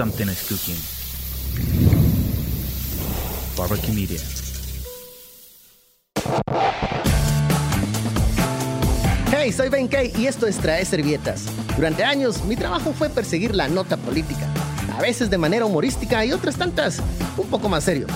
[0.00, 0.80] something is cooking.
[3.54, 4.18] Barbecue Media.
[9.30, 11.44] Hey, soy Ben Kay y esto es Trae Servietas.
[11.76, 14.48] Durante años, mi trabajo fue perseguir la nota política,
[14.96, 17.02] a veces de manera humorística y otras tantas
[17.36, 18.06] un poco más serio.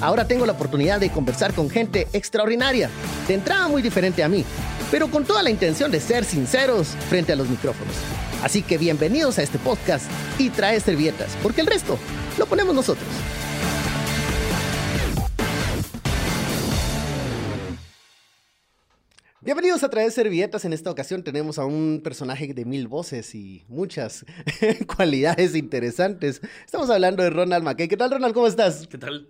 [0.00, 2.88] Ahora tengo la oportunidad de conversar con gente extraordinaria,
[3.26, 4.44] de entrada muy diferente a mí,
[4.92, 7.96] pero con toda la intención de ser sinceros frente a los micrófonos.
[8.42, 11.96] Así que bienvenidos a este podcast y Trae Servietas, porque el resto
[12.38, 13.06] lo ponemos nosotros.
[19.44, 20.64] Bienvenidos a Traer Servilletas.
[20.64, 24.24] En esta ocasión tenemos a un personaje de mil voces y muchas
[24.96, 26.40] cualidades interesantes.
[26.64, 27.88] Estamos hablando de Ronald McKay.
[27.88, 28.34] ¿Qué tal, Ronald?
[28.34, 28.86] ¿Cómo estás?
[28.86, 29.26] ¿Qué tal?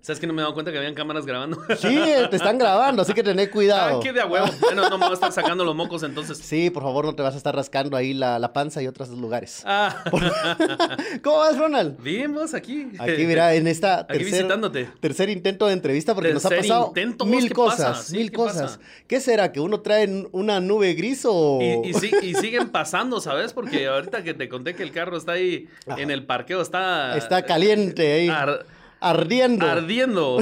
[0.00, 1.58] ¿Sabes que no me he dado cuenta que habían cámaras grabando?
[1.78, 1.94] Sí,
[2.30, 3.98] te están grabando, así que tened cuidado.
[3.98, 4.46] Ah, qué de huevo.
[4.62, 6.38] Bueno, no me voy a estar sacando los mocos entonces.
[6.38, 9.10] Sí, por favor, no te vas a estar rascando ahí la, la panza y otros
[9.10, 9.60] lugares.
[9.66, 10.04] Ah.
[11.22, 12.02] ¿Cómo vas, Ronald?
[12.02, 12.88] Bien, vos aquí.
[12.98, 14.88] Aquí, mira, en esta Aquí tercer, visitándote.
[15.00, 18.12] tercer intento de entrevista, porque nos ha pasado intento, mil ¿qué cosas, pasa?
[18.14, 18.62] Mil ¿qué cosas.
[18.78, 18.80] pasa?
[19.06, 19.49] ¿Qué será?
[19.52, 21.58] ¿Que uno trae en una nube gris o...?
[21.60, 23.52] Y, y sí- y siguen pasando, ¿sabes?
[23.52, 26.00] Porque ahorita que te conté que el carro está ahí Ajá.
[26.00, 27.16] en el parqueo, está...
[27.16, 28.66] Está caliente ahí, ar-
[29.00, 29.66] ardiendo.
[29.66, 30.38] ardiendo.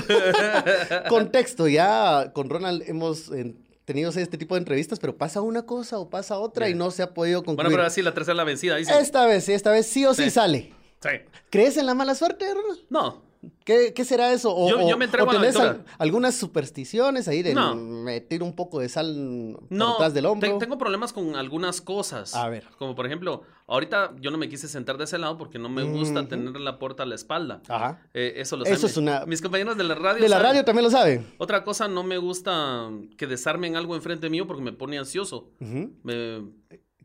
[1.08, 5.98] Contexto, ya con Ronald hemos eh, tenido este tipo de entrevistas, pero pasa una cosa
[5.98, 7.66] o pasa otra y no se ha podido concluir.
[7.68, 8.98] bueno, pero así la tercera la vencida, dice.
[8.98, 10.30] Esta vez, sí, esta vez sí o sí, Sí.
[10.30, 10.72] sale.
[11.00, 11.10] Sí.
[11.50, 12.80] ¿Crees en la mala suerte, Ronald?
[12.90, 13.22] No,
[13.64, 14.54] ¿Qué, qué será eso?
[14.54, 17.76] O, Yo- me entrego o tenés al- algunas supersticiones ahí de No.
[17.76, 20.50] meter un poco de sal No, detrás del hombro.
[20.54, 22.34] te- tengo problemas con algunas cosas.
[22.34, 22.64] A ver.
[22.78, 25.84] Como por ejemplo, ahorita yo no me quise sentar de ese lado porque no me
[25.84, 27.62] gusta tener la puerta a la espalda.
[27.68, 28.02] Ajá.
[28.12, 28.90] Eh, eso lo Eso saben.
[28.90, 30.22] es una- Mis compañeros de la radio.
[30.22, 30.46] De la saben.
[30.50, 31.24] radio también lo sabe.
[31.38, 35.50] Otra cosa, no me gusta que desarmen algo enfrente mío porque me pone ansioso.
[35.60, 35.92] Ujú.
[36.02, 36.42] Me-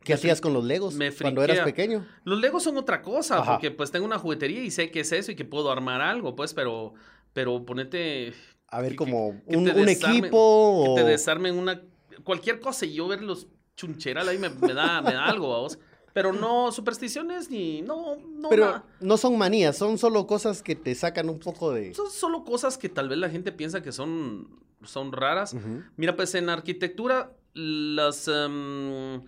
[0.04, 2.06] ¿Qué hacías con los legos me cuando eras pequeño?
[2.24, 3.52] Los legos son otra cosa, Ajá.
[3.52, 6.36] porque pues tengo una juguetería y sé qué es eso y que puedo armar algo,
[6.36, 6.94] pues, pero,
[7.32, 8.32] pero ponete...
[8.68, 10.94] A ver, que- como que un, te un desarmen- equipo Que o...
[10.96, 11.80] te desarmen una...
[12.22, 15.78] Cualquier cosa y yo ver los chuncheral ahí me, me da, me da algo, vos.
[16.12, 17.82] Pero no supersticiones ni...
[17.82, 18.84] No, no, Pero nada.
[19.00, 21.92] no son manías, son solo cosas que te sacan un poco de...
[21.92, 24.48] Son solo cosas que tal vez la gente piensa que son,
[24.84, 25.56] son raras.
[25.96, 28.28] Mira, pues en arquitectura, las...
[28.28, 29.22] em,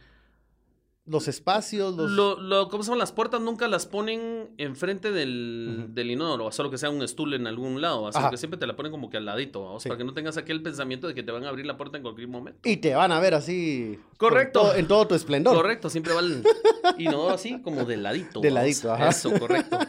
[1.08, 2.10] Los espacios, los...
[2.10, 2.98] Lo, lo- ¿Cómo se llaman?
[2.98, 5.94] Las puertas nunca las ponen enfrente del, Ujú.
[5.94, 8.74] del inodoro, solo que sea un stool en algún lado, así que siempre te la
[8.74, 9.88] ponen como que al ladito, vamos, Sí.
[9.88, 12.02] para que no tengas aquel pensamiento de que te van a abrir la puerta en
[12.02, 12.68] cualquier momento.
[12.68, 13.98] Y te van a ver así...
[14.18, 14.62] Correcto.
[14.62, 15.54] todo- en todo tu esplendor.
[15.54, 16.42] Correcto, siempre va el
[16.98, 18.40] inodoro así como de ladito.
[18.40, 19.08] De ladito, ajá.
[19.10, 19.78] Eso, correcto.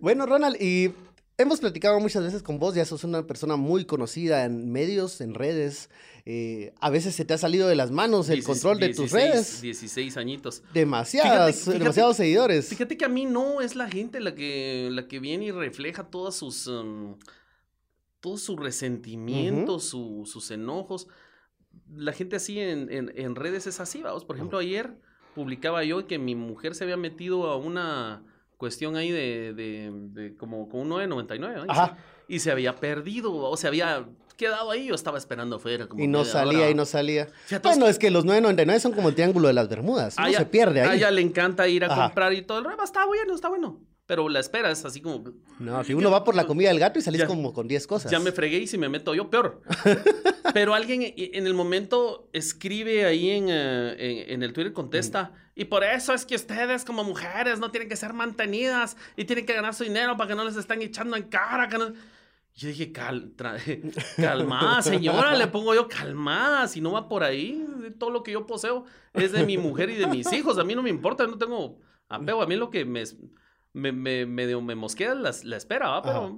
[0.00, 0.92] Bueno, Ronald, y
[1.40, 5.34] hemos platicado muchas veces con vos, ya sos una persona muy conocida en medios, en
[5.34, 5.90] redes.
[6.26, 9.12] eh, a veces se te ha salido de las manos el control de tus 16
[9.32, 9.60] redes.
[9.62, 10.62] 16 añitos.
[10.74, 12.68] Demasiadas, Fíjate- fíjate- demasiados seguidores.
[12.68, 16.04] Fíjate que a mí no es la gente la que, la que viene y refleja
[16.10, 17.16] todas sus, um,
[18.20, 21.08] todos sus resentimientos, su- sus enojos.
[21.96, 24.24] La gente así en, en- en redes es así, vamos.
[24.26, 24.98] Por ejemplo, ayer
[25.34, 28.22] publicaba yo que mi mujer se había metido a una
[28.60, 31.64] cuestión ahí de, de, de como con un 999, ¿no?
[31.66, 31.96] Y Ajá.
[31.96, 34.04] se- Y se había perdido, o se había
[34.36, 35.86] quedado ahí, yo estaba esperando afuera.
[35.88, 36.70] Como Y no salía, hora.
[36.70, 37.26] y no salía.
[37.62, 40.14] Bueno, es que los 9.99 son como el triángulo de las Bermudas.
[40.18, 40.98] A No se pierde A ahí.
[40.98, 42.04] ella le encanta ir a Ajá.
[42.04, 42.82] comprar y todo el rollo.
[42.84, 43.80] Está bueno, está bueno.
[44.10, 45.22] Pero la espera es así como.
[45.60, 47.86] No, si uno va por la comida del gato y salís Ya- como con 10
[47.86, 48.10] cosas.
[48.10, 49.62] Ya me fregué y si me meto yo, peor.
[50.52, 53.94] Pero alguien en el momento escribe ahí en, eh,
[54.24, 55.32] en- en el Twitter, contesta.
[55.54, 59.46] Y por eso es que ustedes, como mujeres, no tienen que ser mantenidas y tienen
[59.46, 61.68] que ganar su dinero para que no les estén echando en cara.
[61.68, 61.92] que no-".
[62.56, 63.32] Yo dije, Cal
[64.16, 67.64] calmada, señora, le pongo yo, calmada, si no va por ahí,
[67.96, 68.84] todo lo que yo poseo
[69.14, 71.78] es de mi mujer y de mis hijos, a mí no me importa, no tengo
[72.08, 73.04] apego, a mí lo que me,
[73.72, 76.02] me, me, medio me mosquea la, la espera, ¿va?
[76.02, 76.34] Pero Ajá.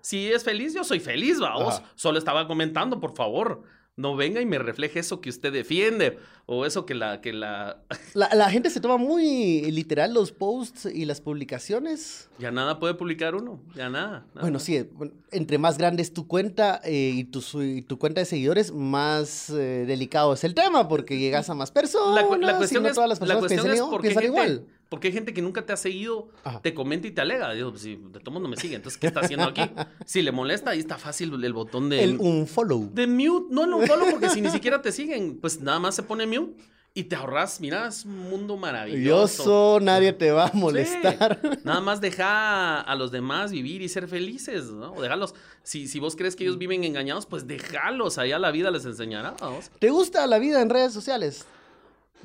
[0.00, 1.82] si es feliz, yo soy feliz, vamos.
[1.94, 3.62] Solo estaba comentando, por favor.
[3.94, 6.18] No venga y me refleje eso que usted defiende.
[6.46, 7.82] O eso que la, que la.
[8.14, 12.30] La, la gente se toma muy literal los posts y las publicaciones.
[12.38, 13.62] Ya nada puede publicar uno.
[13.74, 14.24] Ya nada.
[14.34, 14.40] nada.
[14.40, 14.88] Bueno, sí,
[15.30, 19.50] entre más grande es tu cuenta eh, y, tu, y tu cuenta de seguidores, más
[19.50, 22.14] eh, delicado es el tema, porque llegas a más personas.
[22.22, 24.08] La, cu- la cuestión no es, todas las la personas cuestión piensan, es igual- porque,
[24.08, 24.66] hay piensan gente, igual.
[24.92, 26.60] Porque hay gente que nunca te ha seguido, Ajá.
[26.60, 27.50] te comenta y te alega.
[27.54, 29.62] Digo, pues, si de todos modos no me sigue, entonces, ¿qué está haciendo aquí?
[30.04, 32.90] Si le molesta, ahí está fácil el botón de, El un follow.
[32.92, 33.46] de mute.
[33.54, 36.62] No, no, solo porque si ni siquiera te siguen, pues nada más se pone mute
[36.92, 37.58] y te ahorras.
[37.62, 39.44] Mira, es un mundo maravilloso.
[39.78, 40.58] Yo nadie te va a Sí.
[40.58, 41.40] molestar.
[41.64, 44.92] Nada más deja a los demás vivir y ser felices, ¿no?
[44.92, 45.34] O dejarlos.
[45.62, 48.18] Si, si vos crees que ellos viven engañados, pues déjalos.
[48.18, 49.34] Allá la vida les enseñará.
[49.78, 51.46] ¿Te gusta la vida en redes sociales?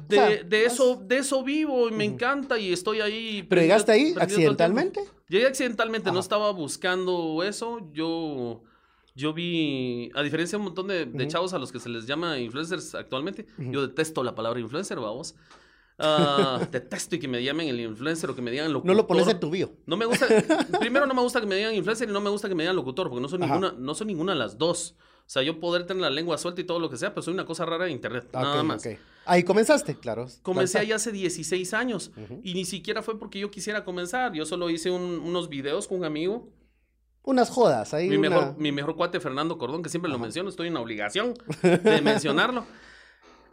[0.08, 3.46] De, sea, de eso, de eso vivo y me encanta y estoy ahí.
[3.50, 5.02] ¿Pero llegaste ahí accidentalmente?
[5.28, 6.22] Llegué accidentalmente, no Ajá.
[6.22, 7.80] estaba buscando eso.
[7.94, 8.62] Yo,
[9.16, 12.06] yo vi, a diferencia de un montón de, de chavos a los que se les
[12.08, 15.36] llama influencers actualmente, yo detesto la palabra influencer, vamos.
[16.00, 18.88] Ah, detesto y que me llamen el influencer o que me digan locutor.
[18.96, 19.72] No lo pones en tu bio.
[19.88, 20.28] No me gusta,
[20.80, 22.76] primero no me gusta que me digan influencer y no me gusta que me digan
[22.76, 23.56] locutor, porque no soy Ajá.
[23.56, 24.96] ninguna, no soy ninguna de las dos.
[25.28, 27.34] O sea, yo poder tener la lengua suelta y todo lo que sea, pero soy
[27.34, 28.86] una cosa rara de internet, Ah, nada ok, más.
[28.86, 28.98] ok.
[29.26, 30.26] Ahí comenzaste, claro.
[30.42, 32.40] Comencé ahí hace 16 años Ujú.
[32.46, 34.32] y ni siquiera fue porque yo quisiera comenzar.
[34.34, 36.50] Yo solo hice un- unos videos con un amigo,
[37.24, 38.30] Unas jodas, ahí mi una...
[38.30, 42.02] mejor, mi mejor cuate Fernando Cordón, que siempre lo menciono, estoy en la obligación de
[42.02, 42.66] mencionarlo.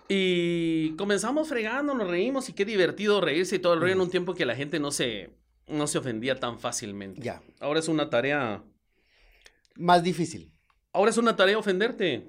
[0.08, 4.10] Y comenzamos fregando, nos reímos y qué divertido reírse y todo el rollo en un
[4.10, 5.30] tiempo que la gente no se,
[5.66, 7.20] no se ofendía tan fácilmente.
[7.20, 8.62] Ya, Ahora es una tarea
[9.76, 10.52] más difícil.
[10.94, 12.28] Ahora es una tarea ofenderte.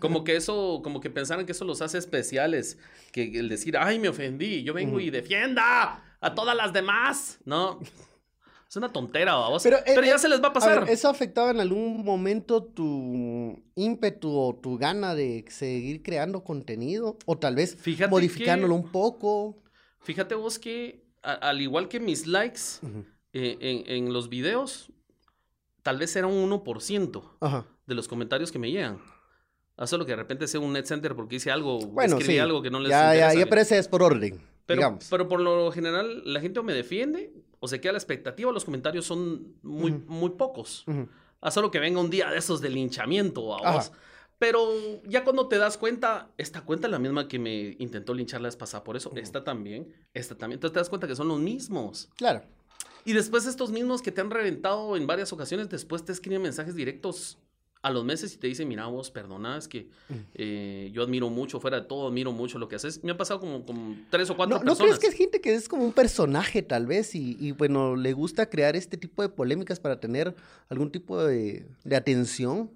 [0.00, 2.76] Como que eso, como que pensaran que eso los hace especiales.
[3.12, 7.38] Que el decir, ay, me ofendí, yo vengo y defienda a todas las demás.
[7.44, 7.80] No.
[8.68, 9.62] Es una tontera, vamos.
[9.62, 10.80] Pero, Pero, eh, ya eh, se les va a A pasar.
[10.80, 17.18] ver, ¿eso afectaba en algún momento tu ímpetu o tu gana de seguir creando contenido?
[17.26, 19.62] O tal vez Fíjate modificándolo que- un poco.
[20.00, 22.60] Fíjate vos que, a- al igual que mis likes
[23.34, 24.88] eh, en, en los videos,
[25.82, 27.66] tal vez era un 1% Ajá.
[27.86, 28.98] de los comentarios que me llegan.
[29.76, 32.38] Hace lo que de repente sea un net center porque hice algo, Bueno, escribí sí.
[32.38, 33.38] algo que no les ya, ya, interesa.
[33.38, 35.06] ya, pero ese es por orden, Pero, digamos.
[35.10, 38.52] pero por lo general, la gente o me defiende o se queda a la expectativa.
[38.52, 40.12] Los comentarios son muy, Ujú.
[40.12, 40.84] muy pocos.
[40.86, 41.08] Ujú.
[41.40, 43.92] A solo que venga un día de esos de linchamiento a vos.
[44.38, 44.68] Pero
[45.04, 48.48] ya cuando te das cuenta, esta cuenta es la misma que me intentó linchar la
[48.48, 48.82] vez pasada.
[48.84, 50.56] Por eso, esta también, esta también.
[50.56, 52.08] Entonces te das cuenta que son los mismos.
[52.16, 52.42] Claro.
[53.04, 56.74] Y después estos mismos que te han reventado en varias ocasiones, después te escriben mensajes
[56.74, 57.38] directos
[57.82, 59.88] a los meses y te dicen, mira vos, perdona, es que
[60.34, 63.02] eh, yo admiro mucho, fuera de todo, admiro mucho lo que haces.
[63.02, 64.98] Me ha pasado como, como tres o cuatro ¿No, ¿No personas.
[64.98, 68.12] crees que es gente que es como un personaje tal vez y, y, bueno, le
[68.12, 70.34] gusta crear este tipo de polémicas para tener
[70.68, 72.70] algún tipo de, de atención?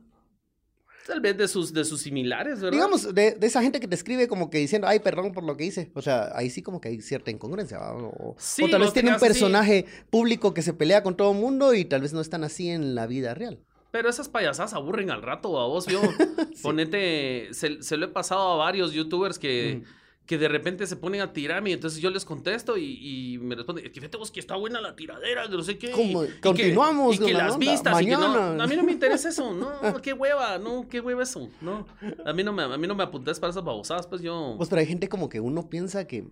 [1.06, 2.72] Tal vez de sus, de sus similares, ¿verdad?
[2.72, 5.56] Digamos, de, de esa gente que te escribe como que diciendo, ay, perdón por lo
[5.56, 5.90] que hice.
[5.94, 7.78] O sea, ahí sí como que hay cierta incongruencia.
[7.80, 11.38] O, Sí, o tal vez tiene un personaje público que se pelea con todo el
[11.38, 13.60] mundo y tal vez no están así en la vida real.
[13.92, 16.00] Pero esas payasadas aburren al rato a vos, yo.
[16.62, 19.82] Ponete, se, se lo he pasado a varios youtubers que,
[20.26, 22.98] que de repente se ponen a tirarme y entonces yo les contesto y,
[23.34, 25.78] y me responden, "Es que fíjate vos que está buena la tiradera, que no sé
[25.78, 25.92] qué.
[25.96, 27.70] y- y Continuamos Y que, la las onda.
[27.70, 28.26] vistas y que no.
[28.62, 31.86] A mí no me interesa eso, no, qué hueva, no, qué hueva eso, no.
[32.24, 34.54] A mí no me, a mí no me apuntes para esas babosadas, pues yo...
[34.56, 36.28] Pues pero hay gente como que uno piensa que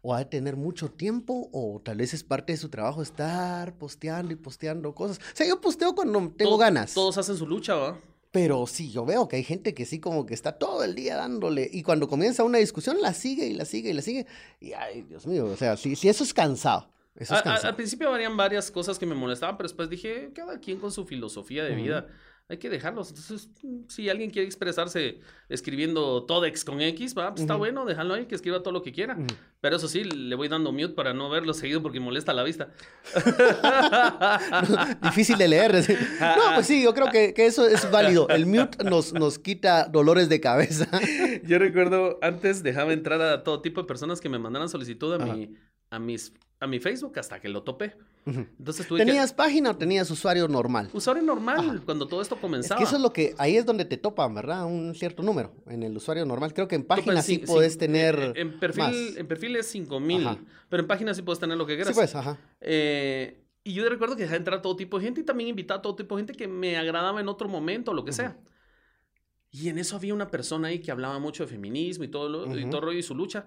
[0.00, 3.76] o ha de tener mucho tiempo o tal vez es parte de su trabajo estar
[3.78, 5.18] posteando y posteando cosas.
[5.18, 6.94] O sea, yo posteo cuando tengo ganas.
[6.94, 7.98] Todos hacen su lucha, ¿va?
[8.30, 11.16] Pero sí, yo veo que hay gente que sí como que está todo el día
[11.16, 14.26] dándole y cuando comienza una discusión la sigue y la sigue y la sigue.
[14.60, 16.90] Y ay, Dios mío, o sea, sí, sí eso es cansado.
[17.16, 17.68] Eso A- es a- cansado.
[17.68, 21.04] al principio habrían varias cosas que me molestaban, pero después dije, cada quien con su
[21.06, 22.06] filosofía de vida.
[22.50, 23.10] Hay que dejarlos.
[23.10, 23.50] Entonces,
[23.88, 28.34] si alguien quiere expresarse escribiendo Todex con X, va, pues está bueno, déjalo ahí, que
[28.34, 29.18] escriba todo lo que quiera.
[29.60, 32.70] Pero eso sí, le voy dando mute para no verlo seguido porque molesta la vista.
[35.02, 35.74] Difícil de leer.
[36.20, 38.26] No, pues sí, yo creo que, que eso es válido.
[38.30, 40.88] El mute nos, nos quita dolores de cabeza.
[41.44, 45.16] Yo recuerdo, antes dejaba entrar a todo tipo de personas que me mandaran solicitud a,
[45.22, 45.34] Ajá.
[45.34, 45.54] mi,
[45.90, 47.96] a, mis, a mi Facebook hasta que lo topé.
[48.26, 50.90] Entonces tuve ¿Tenías página o tenías usuario normal?
[50.92, 51.82] Usuario normal, Ajá.
[51.84, 52.78] cuando todo esto Es comenzaba.
[52.78, 54.66] que eso es lo que, ahí es donde te topan, ¿verdad?
[54.66, 56.52] Un cierto número en el usuario normal.
[56.52, 59.16] Creo que en página sí, Cin- puedes cin- tener eh, En perfil, más.
[59.16, 60.38] en perfil es 5000, Ajá.
[60.68, 61.94] pero en página sí puedes tener lo que quieras.
[61.94, 62.36] Sí, pues, ajá.
[62.60, 65.78] Eh, y yo recuerdo que dejaba entrar a todo tipo de gente y también invitaba
[65.78, 68.36] a todo tipo de gente que me agradaba en otro momento, lo que sea.
[69.50, 72.58] Y en eso había una persona ahí que hablaba mucho de feminismo y todo, lo,
[72.58, 73.46] y todo rollo y su lucha.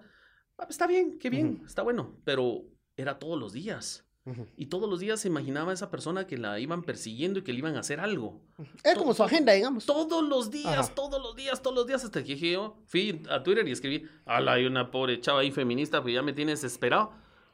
[0.58, 2.64] Ah, pues está bien, qué bien, está bueno, pero
[2.98, 4.06] era todos los días.
[4.56, 7.54] Y todos los días se imaginaba a esa persona que la iban persiguiendo y que
[7.54, 8.40] le iban a hacer algo.
[8.84, 9.88] Era como su agenda, digamos.
[9.88, 10.94] Todos los días, Ajá.
[10.94, 14.08] todos los días, todos los días, hasta que dije yo, fui a Twitter y escribí,
[14.26, 17.12] ala, hay una pobre chava ahí feminista que ya me tiene desesperado.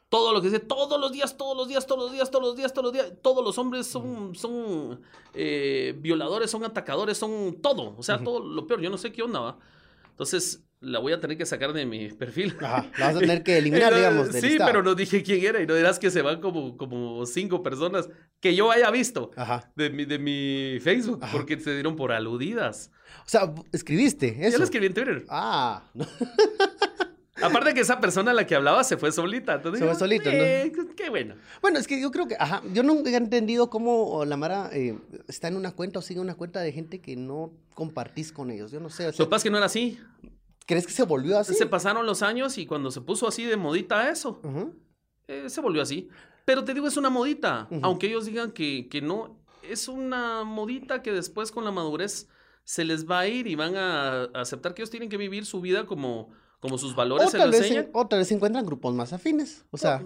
[0.09, 2.55] Todo lo que dice, todos los días, todos los días, todos los días, todos los
[2.57, 4.99] días, todos los días, todos los hombres son, son
[5.33, 9.21] eh, violadores, son atacadores, son todo, o sea, todo lo peor, yo no sé qué
[9.21, 9.57] onda, va.
[10.17, 12.55] Entonces, la voy a tener que sacar de mi perfil.
[12.59, 12.89] Ajá.
[12.97, 14.69] La vas a tener que eliminar, Pero, digamos, del Sí, listado.
[14.71, 18.09] pero no dije quién era y no dirás que se van como, como cinco personas
[18.39, 19.71] que yo haya visto Ajá.
[19.75, 21.31] de mi, de mi Facebook, Ajá.
[21.37, 22.91] porque se dieron por aludidas.
[23.25, 24.53] O sea, escribiste eso.
[24.53, 25.25] Yo lo escribí en Twitter.
[25.29, 26.05] Ah, no.
[27.41, 29.61] Aparte que esa persona a la que hablaba se fue solita.
[29.61, 30.35] Se fue solita, ¿no?
[30.43, 31.35] "Eh, Qué bueno.
[31.61, 34.97] Bueno, es que yo creo que, ajá, yo nunca he entendido cómo la Mara eh,
[35.27, 38.71] está en una cuenta o sigue una cuenta de gente que no compartís con ellos.
[38.71, 39.07] Yo no sé.
[39.07, 39.99] o Lo que pasa es que no era así.
[40.65, 41.53] ¿Crees que se volvió así?
[41.53, 44.41] Se pasaron los años y cuando se puso así de modita eso,
[45.27, 46.09] eh, se volvió así.
[46.43, 47.67] Pero te digo, es una modita.
[47.83, 52.27] Aunque ellos digan que, que no, es una modita que después con la madurez
[52.63, 55.61] se les va a ir y van a aceptar que ellos tienen que vivir su
[55.61, 57.85] vida como, como sus valores O se tal, lo vez, enseñan.
[57.85, 59.63] en- o tal vez se encuentran grupos más afines.
[59.71, 60.01] O sea,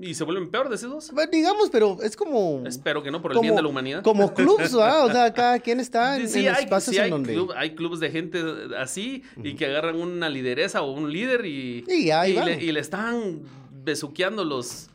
[0.00, 1.10] Y se vuelven peor, decidos.
[1.10, 2.62] bueno, digamos, pero es como.
[2.66, 4.02] Espero que no, por el como- bien de la humanidad.
[4.02, 5.04] Como clubs, ¿verdad?
[5.06, 7.32] O sea, cada quien está en, Sí, en hay, espacios sí en hay, donde.
[7.34, 8.40] club- hay clubes de gente
[8.78, 12.44] así y que agarran una lideresa o un líder y, Y ahí y van.
[12.46, 13.40] le, y le están
[13.84, 14.88] besuqueando los...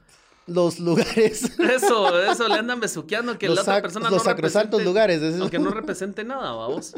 [0.47, 1.43] Los lugares.
[1.59, 5.21] Eso, eso, le andan besuqueando que los la otra persona los no represente- lugares.
[5.21, 6.93] es- Aunque no represente nada, vamos.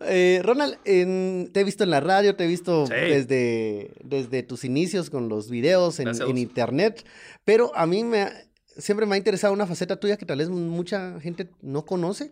[0.00, 2.92] Eh, Ronald, en- te he visto en la radio, te he visto Sí.
[2.94, 7.04] desde, desde tus inicios con los videos en, internet,
[7.44, 8.44] pero a mí me, ha-
[8.78, 12.30] siempre me ha interesado una faceta tuya que tal vez mucha gente no conoce,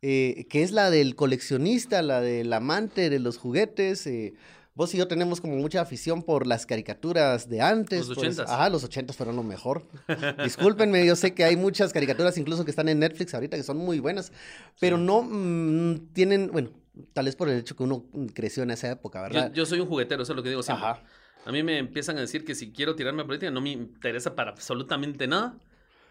[0.00, 4.06] eh, que es la del coleccionista, la del amante de los juguetes.
[4.06, 4.34] eh,
[4.74, 8.08] Vos y yo tenemos como mucha afición por las caricaturas de antes.
[8.08, 8.50] Los por eso- ochentas.
[8.50, 9.84] Ajá, los ochentas fueron lo mejor.
[10.42, 13.76] Discúlpenme, yo sé que hay muchas caricaturas incluso que están en Netflix ahorita que son
[13.76, 14.32] muy buenas,
[14.80, 16.70] pero no mm, tienen, bueno,
[17.12, 19.52] tal vez por el hecho que uno creció en esa época, ¿verdad?
[19.52, 20.86] yo soy un juguetero, eso es lo que digo siempre.
[20.86, 21.02] Ajá.
[21.44, 24.34] A mí me empiezan a decir que si quiero tirarme a política no me interesa
[24.34, 25.54] para absolutamente nada.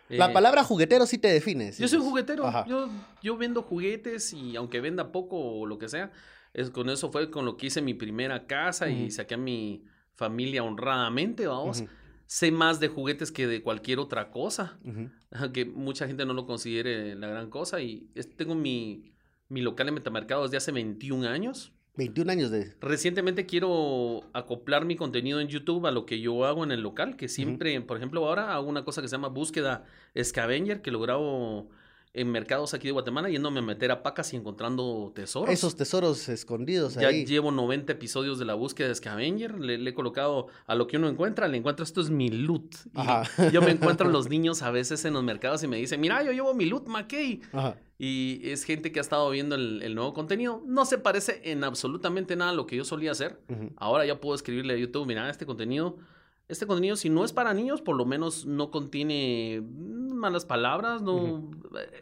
[0.10, 1.72] La Eh, palabra juguetero sí te define.
[1.72, 2.10] sí, Yo soy un pues.
[2.12, 2.66] juguetero.
[2.68, 2.90] Yo,
[3.24, 6.12] yo vendo juguetes y aunque venda poco o lo que sea,
[6.54, 9.84] es, con eso fue con lo que hice mi primera casa y saqué a mi
[10.16, 11.84] familia honradamente, vamos.
[12.26, 14.78] Sé más de juguetes que de cualquier otra cosa.
[14.86, 15.10] ujú.
[15.32, 17.82] Aunque mucha gente no lo considere la gran cosa.
[17.82, 19.12] Y es- tengo mi,
[19.50, 21.74] mi local en Metamercado desde hace 21 años.
[21.98, 22.74] 21 años de...
[22.80, 27.18] Recientemente quiero acoplar mi contenido en YouTube a lo que yo hago en el local,
[27.18, 29.84] que siempre, por ejemplo, ahora hago una cosa que se llama búsqueda
[30.18, 31.70] scavenger, que lo grabo
[32.14, 35.50] en mercados aquí de Guatemala, yéndome a meter a pacas y encontrando tesoros.
[35.50, 37.26] Esos tesoros escondidos ya ahí.
[37.26, 40.98] llevo 90 episodios de la búsqueda de scavenger, le, le he colocado a lo que
[40.98, 42.76] uno encuentra, le encuentro esto es mi loot.
[42.94, 43.50] Y Ajá.
[43.52, 46.32] yo me encuentro los niños a veces en los mercados y me dicen, mira, yo
[46.32, 47.42] llevo mi loot, McKay.
[47.54, 47.78] Ajá.
[47.98, 50.64] Y es gente que ha estado viendo el, el nuevo contenido.
[50.66, 53.40] No se parece en absolutamente nada a lo que yo solía hacer.
[53.76, 55.98] Ahora ya puedo escribirle a YouTube, mira, este contenido,
[56.52, 61.50] este contenido si no es para niños, por lo menos no contiene malas palabras, no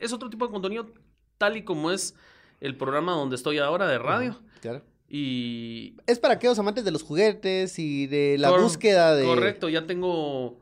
[0.02, 0.92] es otro tipo de contenido
[1.38, 2.16] tal y como es
[2.60, 4.40] el programa donde estoy ahora de radio.
[4.62, 4.82] Claro.
[5.08, 9.26] Y Es para aquellos amantes de los juguetes y de la Cor- búsqueda de...
[9.26, 10.60] correcto, ya tengo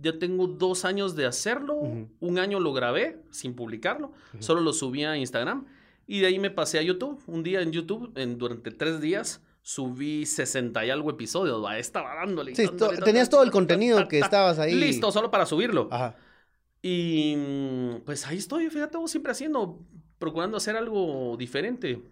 [0.00, 1.74] ya tengo dos años de hacerlo.
[2.20, 5.66] Un año lo grabé sin publicarlo, solo lo subí a Instagram
[6.06, 7.20] y de ahí me pasé a YouTube.
[7.26, 11.64] Un día en YouTube, en, durante tres días subí 60 y algo episodios.
[11.64, 12.54] Va, estaba dándole.
[12.54, 14.26] Sí, dándole, to- dándole, tenías todo el ta, ta, contenido ta, que ta.
[14.26, 14.74] estabas ahí.
[14.74, 15.88] Listo, solo para subirlo.
[15.90, 16.16] Ajá.
[16.82, 17.34] Y
[18.04, 19.80] pues ahí estoy, fíjate, vos siempre haciendo,
[20.18, 22.02] procurando hacer algo diferente.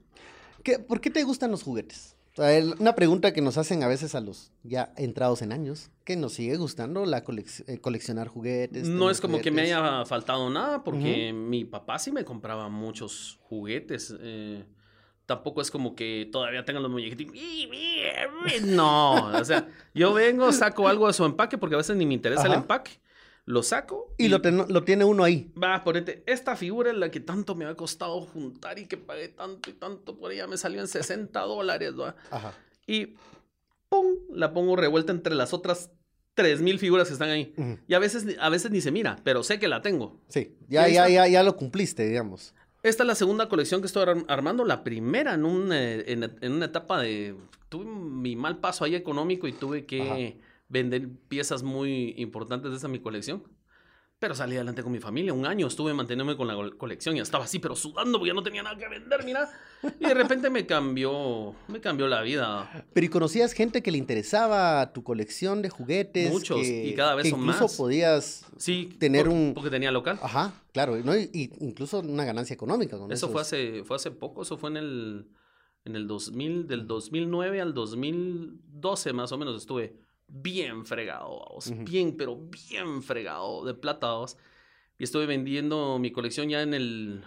[0.63, 2.17] ¿Qué- ¿Por qué te gustan los juguetes?
[2.33, 5.53] O sea, el- una pregunta que nos hacen a veces a los ya entrados en
[5.53, 8.89] años, que nos sigue gustando la colec- eh, coleccionar juguetes.
[8.89, 13.39] No es como que me haya faltado nada, porque mi papá sí me compraba muchos
[13.43, 14.15] juguetes.
[14.21, 14.65] eh,
[15.37, 17.35] tampoco es como que todavía tengan los muñequitos.
[18.65, 22.15] No, o sea, yo vengo, saco algo de su empaque, porque a veces ni me
[22.15, 22.93] interesa el empaque.
[23.45, 25.51] Lo saco Y lo, ten- lo tiene uno ahí.
[25.61, 29.29] Va, ponete, esta figura es la que tanto me ha costado juntar y que pagué
[29.29, 32.15] tanto y tanto por ella, me salió en 60 dólares, ¿va?
[32.31, 32.53] Ajá.
[32.87, 33.15] Y
[33.89, 34.07] ¡pum!
[34.33, 35.91] La pongo revuelta entre las otras
[36.35, 37.53] 3000 figuras que están ahí.
[37.89, 40.21] Y a veces, ni- a veces ni se mira, pero sé que la tengo.
[40.29, 42.55] Sí, ya, ya, ya, ya lo cumpliste, digamos.
[42.83, 44.65] Esta es la segunda colección que estoy ar- armando.
[44.65, 47.37] La primera en, un, eh, en, en una etapa de...
[47.69, 52.89] Tuve mi mal paso ahí económico y tuve que vender piezas muy importantes de esa
[52.89, 53.43] mi colección.
[54.23, 55.33] Pero salí adelante con mi familia.
[55.33, 58.35] Un año estuve manteniéndome con la col- colección y estaba así, pero sudando porque ya
[58.35, 59.51] no tenía nada que vender, mira.
[59.99, 62.87] Y de repente me cambió, me cambió la vida.
[62.93, 66.31] Pero ¿y conocías gente que le interesaba tu colección de juguetes?
[66.31, 67.77] Muchos, que- y cada vez que son incluso más.
[67.77, 68.47] podías...
[68.59, 70.21] Sí, Tener por- un- Porque tenía local.
[70.23, 71.17] Ajá, claro, ¿no?
[71.17, 74.57] Y, y incluso una ganancia económica con Eso esos- fue hace, fue hace poco, eso
[74.57, 75.27] fue en el,
[75.85, 79.97] en el 2000, del 2009 al 2012 más o menos estuve
[80.33, 84.37] bien fregado, vamos, bien, pero bien fregado de plata, vamos.
[84.99, 87.25] Y estuve vendiendo mi colección ya en el,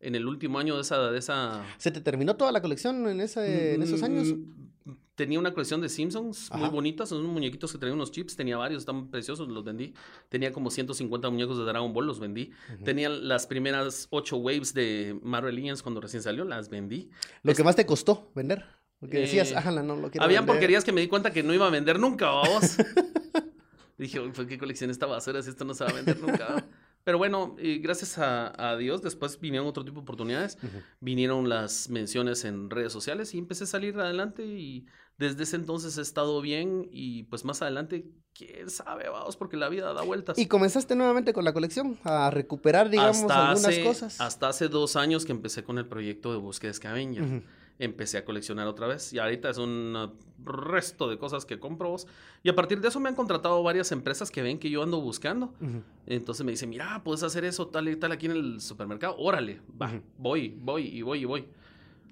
[0.00, 1.64] en el último año de esa, de esa...
[1.78, 4.34] ¿Se te terminó toda la colección en, ese, en esos años?
[4.34, 6.70] Mm, Tenía una colección de Simpsons muy Ajá.
[6.70, 9.92] bonitas, son unos muñequitos que traían unos chips, tenía varios, están preciosos, los vendí.
[10.30, 12.52] Tenía como 150 muñecos de Dragon Ball, los vendí.
[12.74, 12.84] Ujú.
[12.84, 17.10] Tenía las primeras ocho waves de Marvel Legends cuando recién salió, las vendí.
[17.42, 18.64] Lo que más te costó vender.
[19.00, 20.46] Porque decías, Eh, no lo quiero Habían vender".
[20.46, 22.76] porquerías que me di cuenta que no iba a vender nunca, vamos.
[23.98, 26.66] Dije, "Uy, pues qué colección esta basura si esto no se va a vender nunca.
[27.04, 30.58] Pero bueno, gracias a, a Dios, después vinieron otro tipo de oportunidades.
[31.00, 35.96] Vinieron las menciones en redes sociales y empecé a salir adelante y desde ese entonces
[35.98, 40.38] he estado bien y pues más adelante, quién sabe, vamos, porque la vida da vueltas.
[40.38, 44.20] Y comenzaste nuevamente con la colección, a recuperar, digamos, hasta algunas hace, cosas.
[44.20, 47.42] Hasta hace dos años que empecé con el proyecto de búsqueda Scavenger.
[47.82, 51.96] Empecé a coleccionar otra vez y ahorita es un uh, resto de cosas que compro.
[52.42, 55.00] Y a partir de eso me han contratado varias empresas que ven que yo ando
[55.00, 55.46] buscando.
[55.62, 55.82] Ujú.
[56.06, 59.16] Entonces me dicen, mira, puedes hacer eso tal y tal aquí en el supermercado.
[59.18, 60.02] Órale, va, Ujú.
[60.18, 61.48] voy, voy y voy y voy.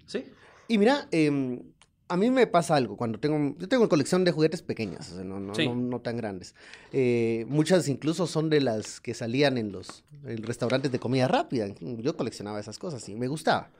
[0.06, 0.25] ¿Sí?
[0.68, 1.60] Y mira, em,
[2.08, 5.25] a mí me pasa algo cuando tengo, yo tengo colección de juguetes pequeñas, o sea,
[5.25, 5.66] no, no, Sí.
[5.68, 6.54] no, no tan grandes.
[6.92, 11.68] Eh, muchas incluso son de las que salían en los en restaurantes de comida rápida.
[11.78, 13.70] Yo coleccionaba esas cosas y me gustaba.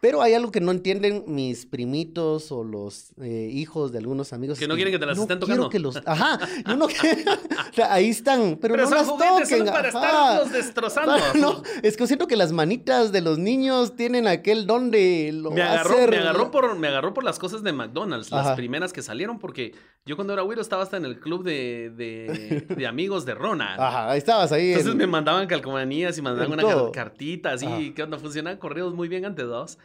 [0.00, 4.58] Pero hay algo que no entienden mis primitos o los eh, hijos de algunos amigos.
[4.58, 5.68] Que no quieren que te las no estén quiero tocando.
[5.68, 9.66] que los, ajá, yo no quiero- o sea, ahí están, pero, Pero no las toquen.
[9.66, 11.16] para estarlos destrozando.
[11.34, 15.50] No, es que siento que las manitas de los niños tienen aquel don de lo
[15.50, 16.10] Me agarró, hacer.
[16.10, 19.74] me, agarró por, me agarró por las cosas de McDonald's, las primeras que salieron, porque
[20.06, 23.78] yo cuando era güiro estaba hasta en el club de, de, de amigos de Ronald.
[23.78, 24.68] Ajá, ahí estabas ahí.
[24.70, 26.90] Entonces en- me mandaban calcomanías y mandaban una todo.
[26.90, 29.78] cartita así, que onda, funcionaban correos muy bien antes dos.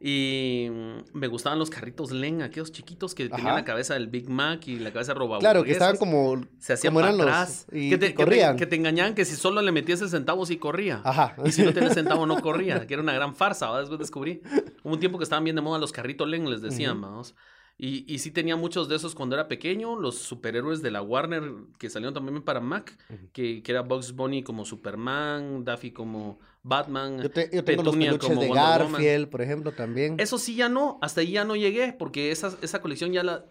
[0.00, 4.28] Y mm, me gustaban los carritos Len, aquellos chiquitos que tenían la cabeza del Big
[4.30, 6.40] Mac y la cabeza roba Claro, que estaban como.
[6.58, 7.66] se hacían como para eran los- atrás.
[7.72, 8.56] y que, te, que te- corrían.
[8.56, 11.00] que te engañaban que si solo le metías el centavo sí corría.
[11.04, 11.34] Ajá.
[11.44, 13.70] Y si no tenías centavo no corría, que era una gran farsa.
[13.70, 13.80] ¿va?
[13.80, 14.40] Después descubrí.
[14.84, 17.34] Hubo un tiempo que estaban bien de moda los carritos Len, les decían, vamos.
[17.80, 21.52] Y, y sí tenía muchos de esos cuando era pequeño, los superhéroes de la Warner
[21.78, 22.98] que salieron también para Mac,
[23.32, 27.92] que, que era Bugs Bunny como Superman, Daffy como Batman, Yo, te- yo tengo los
[27.94, 28.92] Petunia peluches como de Wonder Woman.
[29.02, 30.16] Garfield, por ejemplo, también.
[30.18, 33.44] Eso sí ya no, hasta ahí ya no llegué, porque esa, esa colección ya la...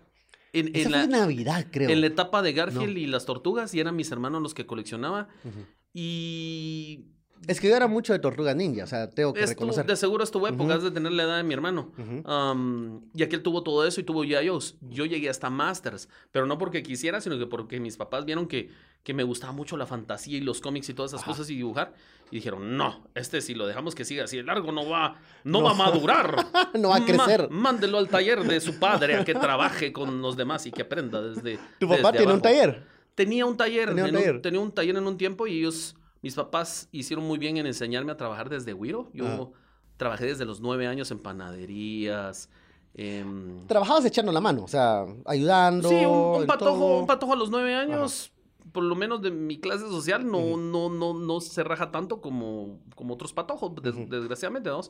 [0.53, 1.89] En, Esa en fue la, Navidad, creo.
[1.89, 2.99] en la etapa de Garfield No.
[2.99, 5.29] y las tortugas, y eran mis hermanos los que coleccionaba.
[5.45, 5.65] Ujú.
[5.93, 7.05] Y
[7.47, 9.85] Es que yo era mucho de Tortuga Ninja, o sea, tengo que reconocer.
[9.85, 10.85] de seguro estuvo épocas Ujú.
[10.85, 11.91] de tener la edad de mi hermano.
[11.97, 12.29] Ujú.
[12.31, 14.75] Um, y aquel tuvo todo eso y tuvo Yayos.
[14.81, 18.69] Yo llegué hasta Masters, pero no porque quisiera, sino que porque mis papás vieron que,
[19.03, 21.31] que me gustaba mucho la fantasía y los cómics y todas esas Ajá.
[21.31, 21.93] cosas y dibujar.
[22.31, 25.59] Y dijeron, no, este si lo dejamos que siga así de largo no va, no,
[25.59, 25.63] No.
[25.65, 26.35] va a madurar.
[26.77, 27.49] No va a Ma- crecer.
[27.49, 31.21] mándelo al taller de su padre a que trabaje con los demás y que aprenda
[31.21, 32.41] desde ¿Tu papá desde tiene un abajo".
[32.41, 32.83] taller?
[33.15, 33.87] Tenía un taller.
[33.89, 34.41] Tenía un en un- taller.
[34.41, 38.11] tenía un taller en un tiempo y ellos, mis papás, hicieron muy bien en enseñarme
[38.11, 39.09] a trabajar desde Wiro.
[39.13, 39.51] Yo
[39.97, 42.49] trabajé desde los nueve años en panaderías.
[42.95, 45.87] em, Trabajabas echando la mano, o sea, ayudando.
[45.89, 46.99] sí, un, patojo, todo.
[46.99, 48.31] un patojo a los nueve años.
[48.71, 52.77] Por lo menos de mi clase social no, no, no, no se raja tanto como,
[52.95, 54.81] como otros patojos, des- desgraciadamente, ¿no?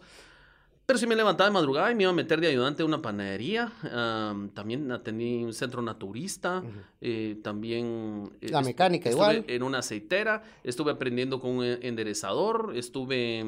[0.88, 3.02] Pero sí me levantaba de madrugada y me iba a meter de ayudante en una
[3.02, 3.74] panadería.
[3.92, 6.64] am, también atendí un centro naturista.
[7.02, 8.32] Eh, también...
[8.40, 9.46] eh, La mecánica estuve igual.
[9.50, 10.44] en una aceitera.
[10.64, 12.72] Estuve aprendiendo con un e- enderezador.
[12.74, 13.44] Estuve...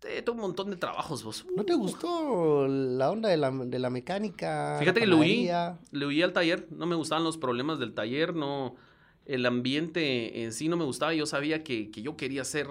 [0.00, 1.44] tuve un montón de trabajos, vos.
[1.56, 4.76] ¿No te Uh, gustó la onda de la, de la mecánica?
[4.78, 5.50] Fíjate la que lo huí.
[5.90, 6.68] Le huí al taller.
[6.70, 8.32] No me gustaban los problemas del taller.
[8.32, 8.76] No...
[9.24, 11.12] El ambiente en sí no me gustaba.
[11.14, 12.68] Yo sabía que, que yo quería ser...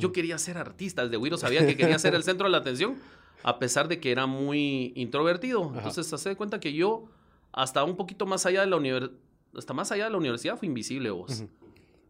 [0.00, 1.02] Yo quería ser artista.
[1.04, 2.96] Desde Wiro sabía que quería ser el centro de la atención.
[3.42, 5.64] A pesar de que era muy introvertido.
[5.70, 5.78] Ajá.
[5.78, 7.04] Entonces, hace de cuenta que yo...
[7.52, 9.12] Hasta un poquito más allá de la universidad...
[9.56, 11.44] Hasta más allá de la universidad fue invisible vos.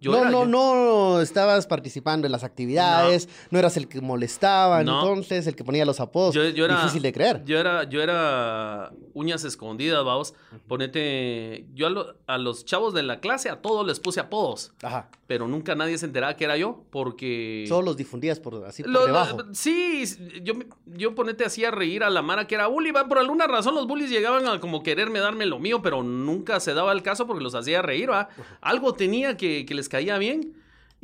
[0.01, 4.01] Yo no, era- no, yo- no estabas participando en las actividades, no, eras el que
[4.01, 5.01] molestaba, No.
[5.01, 6.35] entonces, el que ponía los apodos.
[6.35, 7.42] Yo, yo era, Difícil de creer.
[7.44, 10.35] Yo era, yo era uñas escondidas, vamos.
[10.66, 11.66] Ponete.
[11.75, 14.73] Yo a, lo- a los chavos de la clase, a todos les puse apodos.
[14.83, 15.09] Ajá.
[15.26, 17.64] Pero nunca nadie se enteraba que era yo, porque.
[17.66, 19.38] Solo los difundías por así por debajo.
[19.52, 20.04] sí,
[20.42, 20.54] yo,
[20.87, 22.92] yo ponete hacía reír a la Mara que era bully.
[22.92, 26.74] Por alguna razón los bullies llegaban a como quererme darme lo mío, pero nunca se
[26.74, 28.28] daba el caso porque los hacía reír, ¿va?
[28.60, 30.54] Algo tenía que, que les caía bien.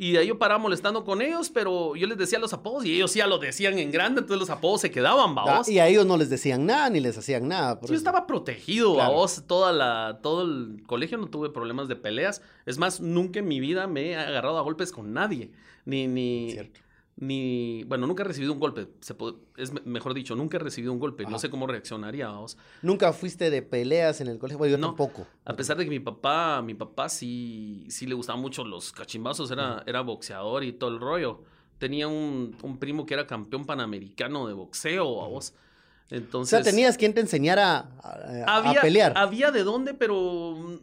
[0.03, 2.95] Y de ahí yo paraba molestando con ellos, pero yo les decía los apodos y
[2.95, 5.69] ellos ya lo decían en grande, entonces los apodos se quedaban, Ah, vamos.
[5.69, 7.79] y a ellos no les decían nada, ni les hacían nada.
[7.79, 7.99] por yo eso.
[7.99, 9.11] estaba protegido, Claro.
[9.11, 12.41] a vos, toda la, todo el colegio no tuve problemas de peleas.
[12.65, 15.51] Es más, nunca en mi vida me he agarrado a golpes con nadie.
[15.85, 16.79] Ni, ni, Cierto.
[17.21, 18.87] Ni, bueno, nunca he recibido un golpe.
[18.99, 21.23] Se puede- es me- mejor dicho, nunca he recibido un golpe.
[21.23, 21.31] Ajá.
[21.31, 22.57] No sé cómo reaccionaría, vos.
[22.81, 24.57] Nunca fuiste de peleas en el colegio.
[24.57, 24.87] Bueno, yo No.
[24.87, 25.27] tampoco.
[25.45, 29.51] A pesar de que mi papá, mi papá sí, sí le gustaban mucho los cachimbazos,
[29.51, 31.43] era, era boxeador y todo el rollo.
[31.77, 35.53] Tenía un, un primo que era campeón panamericano de boxeo, a vos.
[36.11, 39.13] O Entonces, sea, tenías quien te enseñara a, a- a había, pelear.
[39.15, 40.79] Había de dónde, pero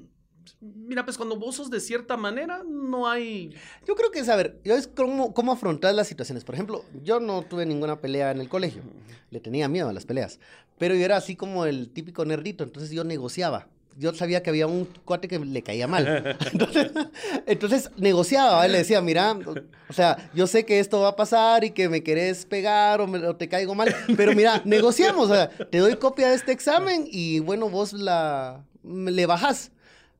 [0.60, 3.54] mira, pues cuando vos sos de cierta manera, no hay...
[3.86, 6.44] Yo creo que es, a ver, yo es cómo, cómo afrontar las situaciones.
[6.44, 8.82] Por ejemplo, yo no tuve ninguna pelea en el colegio.
[9.30, 10.38] Le tenía miedo a las peleas.
[10.78, 13.66] Pero yo era así como el típico nerdito, entonces yo negociaba.
[13.98, 16.36] yo sabía que había un cuate que le caía mal.
[16.52, 16.90] Entonces,
[17.46, 18.72] entonces negociaba, ¿vale?
[18.72, 19.36] le decía, mira,
[19.88, 23.06] o sea, yo sé que esto va a pasar y que me querés pegar o,
[23.08, 26.52] me- o te caigo mal, pero mira, negociamos, o sea, te doy copia de este
[26.52, 29.72] examen y bueno, vos la, le bajás.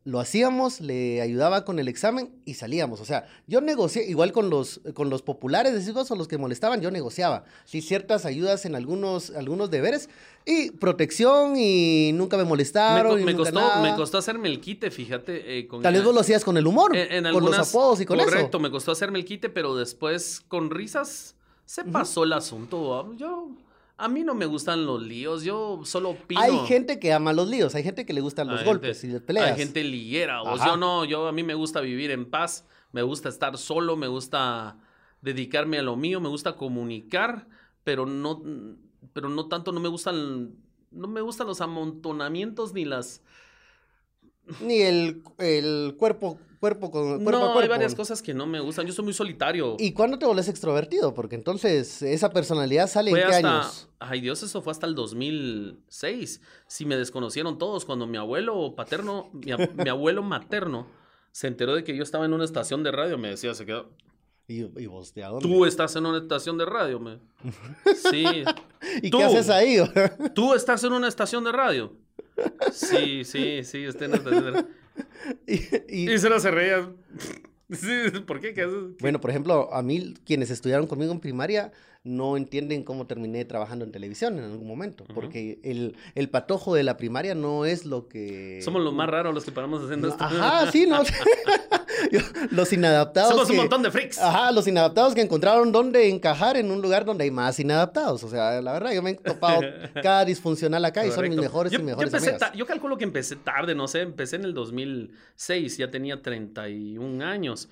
[0.09, 3.01] Lo hacíamos, le ayudaba con el examen y salíamos.
[3.01, 6.39] O sea, yo negocié, igual con los, con los populares, decís vos, o los que
[6.39, 7.45] molestaban, yo negociaba.
[7.67, 10.09] Sí, ciertas ayudas en algunos, algunos deberes
[10.47, 13.19] y protección y nunca me Me, molestaron.
[13.19, 13.83] co- me nunca costó, nada.
[13.83, 15.59] me costó hacerme el quite, fíjate.
[15.59, 18.01] eh, con, Tal vez vos lo hacías con el humor, en, en con los apodos
[18.01, 18.61] y con Correcto, eso.
[18.61, 21.35] me costó hacerme el quite, pero después con risas
[21.67, 22.89] se pasó el asunto.
[22.89, 23.05] ¿va?
[23.17, 23.51] Yo,
[23.99, 26.41] a mí no me gustan los líos, yo solo opino.
[26.41, 29.09] Hay gente que ama los líos, hay gente que le gustan los Hay golpes gente-
[29.09, 29.51] y las peleas.
[29.51, 30.43] Hay gente liguera.
[30.43, 33.97] O yo no, yo a mí me gusta vivir en paz, me gusta estar solo,
[33.97, 34.79] me gusta
[35.21, 37.49] dedicarme a lo mío, me gusta comunicar,
[37.85, 38.41] pero no,
[39.13, 40.55] pero no tanto, no me gustan,
[40.93, 43.23] no me gustan los amontonamientos ni las.
[44.63, 47.71] Ni el, el cuerpo, cuerpo con cuerpo a no, hay cuerpo.
[47.71, 48.87] varias cosas que no me gustan.
[48.87, 49.77] Yo soy muy solitario.
[49.79, 51.15] ¿Y cuándo te volvés extrovertido?
[51.15, 53.89] Porque entonces esa personalidad sale Fue en qué hasta, años.
[54.01, 56.41] ay Dios, eso fue hasta el 2006.
[56.67, 60.87] Si me desconocieron todos, cuando mi abuelo paterno, mi, ab- mi abuelo materno
[61.33, 63.91] se enteró de que yo estaba en una estación de radio, me decía, se quedó,
[64.51, 65.13] ¿Y, y vos?
[65.43, 67.19] Tú estás en una estación de radio, me.
[68.11, 68.25] Sí.
[69.03, 69.19] ¿Y tú.
[69.19, 69.77] qué haces ahí?
[70.35, 71.93] Tú estás en una estación de radio.
[72.73, 74.69] Sí, sí, sí, usted de radio.
[75.47, 75.55] y,
[75.89, 76.89] y- Y se lo se reía.
[78.27, 78.55] ¿Por qué?
[78.55, 78.97] ¿Qué haces?
[79.01, 81.73] bueno, por ejemplo, a mí quienes estudiaron conmigo en primaria
[82.05, 86.83] no entienden cómo terminé trabajando en televisión en algún momento, porque el, el patojo de
[86.83, 88.61] la primaria no es lo que...
[88.63, 90.23] Somos los más raros los que paramos haciendo esto.
[90.25, 91.03] Ajá, sí, ¿no?
[92.13, 93.31] Yo- los inadaptados.
[93.33, 94.19] Somos un que- montón de freaks.
[94.19, 98.23] Ajá, los inadaptados que encontraron dónde encajar en un lugar donde hay más inadaptados.
[98.25, 99.61] O sea, la verdad, yo me he topado
[100.03, 102.53] cada disfuncional acá y son mis mejores yo, y yo mejores empecé amigas.
[102.53, 107.25] ta- yo calculo que empecé tarde, no sé, empecé en el 2006, ya tenía 31
[107.25, 107.69] años.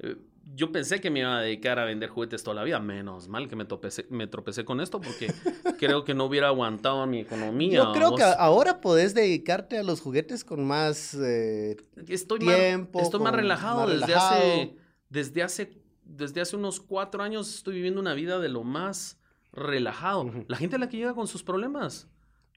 [0.00, 0.16] Eh,
[0.54, 3.48] Yo pensé que me iba a dedicar a vender juguetes toda la vida, menos mal
[3.48, 5.32] que me tropecé, me tropecé con esto porque
[5.78, 7.78] creo que no hubiera aguantado mi economía.
[7.78, 11.14] Yo creo que ahora podés dedicarte a los juguetes con más...
[11.14, 11.76] eh,
[12.08, 14.36] estoy tiempo, más, estoy más relajado, más desde relajado.
[14.36, 14.76] hace
[15.08, 19.18] desde hace desde hace unos cuatro años estoy viviendo una vida de lo más
[19.52, 20.30] relajado.
[20.48, 22.08] La gente es la que llega con sus problemas.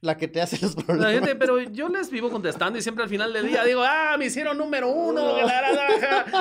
[0.03, 1.13] La que te hace los La problemas.
[1.13, 4.25] gente, pero yo les vivo contestando y siempre al final del día digo, ah, me
[4.25, 5.35] hicieron número uno,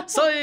[0.06, 0.34] soy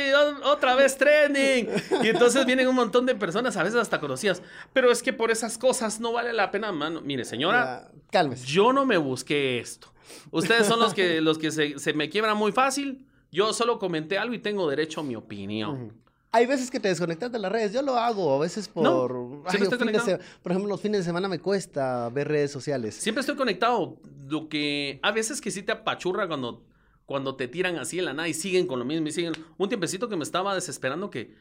[0.44, 1.68] otra vez trending.
[2.04, 4.42] Y entonces vienen un montón de personas, a veces hasta conocidas.
[4.74, 7.02] Pero es que por esas cosas no vale la pena, mano.
[7.02, 8.46] Mire, señora, Ya, Cálmese.
[8.46, 9.92] yo no me busqué esto.
[10.32, 13.06] Ustedes son los que, los que se, se me quiebran muy fácil.
[13.32, 15.94] Yo solo comenté algo y tengo derecho a mi opinión.
[16.32, 17.74] Hay veces que te desconectas de las redes.
[17.74, 18.84] Yo lo hago, a veces por...
[18.84, 20.20] No, Ay, estoy conectado.
[20.44, 22.96] Por ejemplo, los fines de semana me cuesta ver redes sociales.
[22.96, 23.98] Siempre estoy conectado.
[24.28, 26.63] Lo que a veces que sí te apachurra cuando,
[27.08, 29.34] cuando te tiran así en la nada y siguen con lo mismo y siguen.
[29.58, 31.34] Un tiempecito que me estaba desesperando que,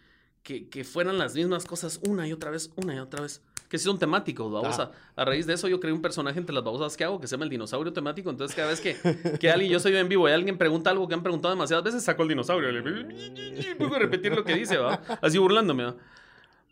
[0.43, 3.43] que, que fueran las mismas cosas una y otra vez, una y otra vez.
[3.69, 4.85] Que sí son temáticos, babosa.
[4.85, 4.93] Ajá.
[5.15, 7.33] A raíz de eso yo creé un personaje entre las babosas que hago que se
[7.37, 8.31] llama el dinosaurio temático.
[8.31, 8.97] Entonces cada vez que,
[9.39, 12.03] que alguien, yo soy en vivo y alguien pregunta algo que han preguntado demasiadas veces,
[12.03, 12.71] saco el dinosaurio.
[12.73, 15.01] Le a repetir lo que dice, ¿va?
[15.21, 15.97] Así burlándome, ¿va?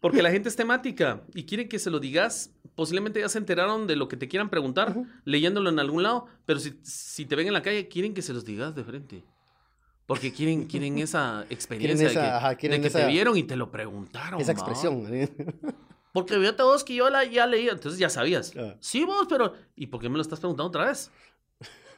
[0.00, 2.50] Porque la gente es temática y quiere que se lo digas.
[2.74, 6.61] Posiblemente ya se enteraron de lo que te quieran preguntar leyéndolo en algún lado, pero
[6.61, 9.24] si, si te ven en la calle, quieren que se los digas de frente.
[10.06, 13.42] Porque quieren, quieren esa experiencia esa- de que, ajá, quieren de que te vieron y
[13.42, 14.40] te lo preguntaron.
[14.40, 15.04] Esa expresión.
[16.16, 18.55] Porque fíjate vos que yo la, ya leí, entonces ya sabías.
[18.57, 18.74] Ah.
[18.81, 21.11] Sí, vos, pero ¿y por qué me lo estás preguntando otra vez?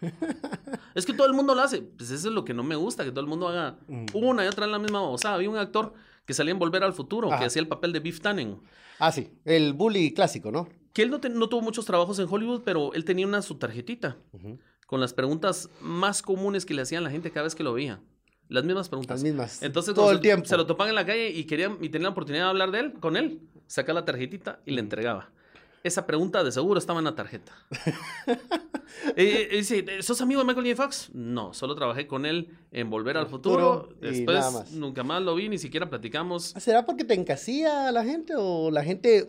[0.95, 1.83] es que todo el mundo lo hace.
[1.83, 4.07] Pues eso es lo que no me gusta, que todo el mundo haga Mm.
[4.15, 5.03] una y otra en la misma.
[5.03, 5.93] O sea, había un actor
[6.27, 7.39] que salía en Volver al Futuro, Ajá.
[7.41, 8.61] que hacía el papel de Beef Tannen.
[8.99, 9.33] Ah, sí.
[9.45, 10.69] El bully clásico, ¿no?
[10.93, 13.55] Que él no, te- no tuvo muchos trabajos en Hollywood, pero él tenía una su
[13.57, 14.17] tarjetita
[14.87, 18.01] con las preguntas más comunes que le hacían la gente cada vez que lo veía.
[18.49, 19.17] Las mismas preguntas.
[19.17, 19.63] Las mismas.
[19.63, 20.47] Entonces, todo el se- tiempo.
[20.47, 22.81] Se lo topan en la calle y querían y tenían la oportunidad de hablar de
[22.81, 25.31] él, con él, saca la tarjetita y le entregaba.
[25.85, 27.53] Esa pregunta de seguro estaba en la tarjeta.
[29.17, 30.83] Eh, eh, dice, ¿sos amigo de Michael J.
[30.83, 31.11] Fox?
[31.13, 33.83] No, solo trabajé con él en Volver al Futuro.
[33.89, 34.73] futuro Después más.
[34.73, 36.55] nunca más lo vi, ni siquiera platicamos.
[36.59, 39.29] ¿Será porque te encasilla la gente o la gente...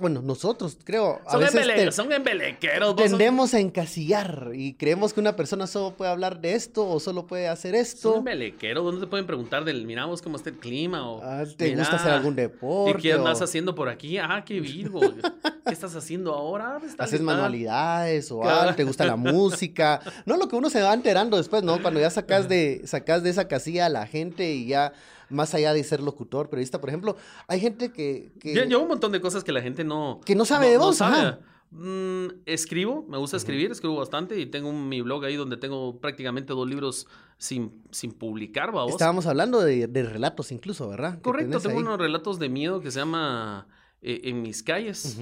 [0.00, 2.88] Bueno, nosotros, creo, a Son, veces embele- te- son embelequeros.
[2.88, 7.00] son- tendemos a encasillar y creemos que una persona solo puede hablar de esto o
[7.00, 8.16] solo puede hacer Son esto.
[8.16, 8.84] embelequeros.
[8.84, 11.08] ¿Dónde te pueden preguntar del, miramos cómo está el clima?
[11.10, 13.02] O, Ah, ¿Te "Mira, gusta hacer algún ¿Y deporte?
[13.02, 14.18] qué andas o haciendo por aquí?
[14.18, 15.00] Ah, qué virgo.
[15.00, 16.78] ¿Qué estás haciendo ahora?
[16.80, 18.74] Ah, ¿Haces manualidades o algo?
[18.74, 20.00] ¿Te gusta la música?
[20.24, 21.80] No, lo que uno se va enterando después, ¿no?
[21.82, 24.92] Cuando ya sacas de, sacas de esa casilla a la gente y ya,
[25.30, 27.16] más allá de ser locutor, periodista, por ejemplo,
[27.48, 28.32] hay gente que...
[28.40, 30.20] que Yo, yo un montón de cosas que la gente no...
[30.24, 31.16] Que no sabe de vos, sabe.
[31.16, 31.40] ajá.
[31.72, 35.98] Mm, escribo, me gusta escribir, escribo bastante y tengo un- mi blog ahí donde tengo
[36.00, 37.08] prácticamente dos libros
[37.38, 38.92] sin, sin publicar, vamos.
[38.92, 41.20] Estábamos hablando de, de relatos incluso, ¿verdad?
[41.20, 41.82] Correcto, tengo ahí.
[41.82, 43.66] unos relatos de miedo que se llama
[44.00, 45.18] eh, En mis calles.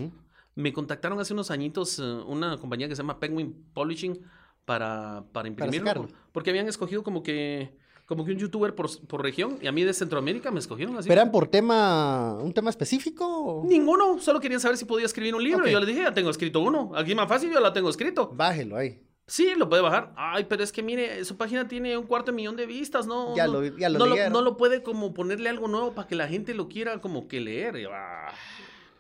[0.55, 4.21] Me contactaron hace unos añitos eh, una compañía que se llama Penguin Publishing
[4.67, 6.09] para, para imprimirlo.
[6.31, 7.75] porque habían escogido como que,
[8.07, 11.09] como que un youtuber por, por región y a mí de Centroamérica me escogieron así.
[11.09, 13.27] ¿Pero eran por tema, un tema específico?
[13.27, 13.65] o?
[13.65, 15.67] Ninguno, solo querían saber si podía escribir un libro.
[15.69, 16.93] Y yo les dije, ya tengo escrito uno.
[16.95, 18.31] Aquí más fácil, yo la tengo escrito.
[18.35, 19.01] Bájelo ahí.
[19.27, 20.13] Sí, lo puede bajar.
[20.17, 23.35] Ay, pero es que mire, su página tiene un cuarto de millón de vistas, ¿no?
[23.35, 23.99] Ya no, lo- ya lo
[24.31, 27.41] no, lo puede como ponerle algo nuevo para que la gente lo quiera como que
[27.41, 27.89] leer.
[27.91, 28.33] Ah,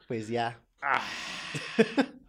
[0.09, 0.59] Pues ya.
[0.81, 1.03] ah.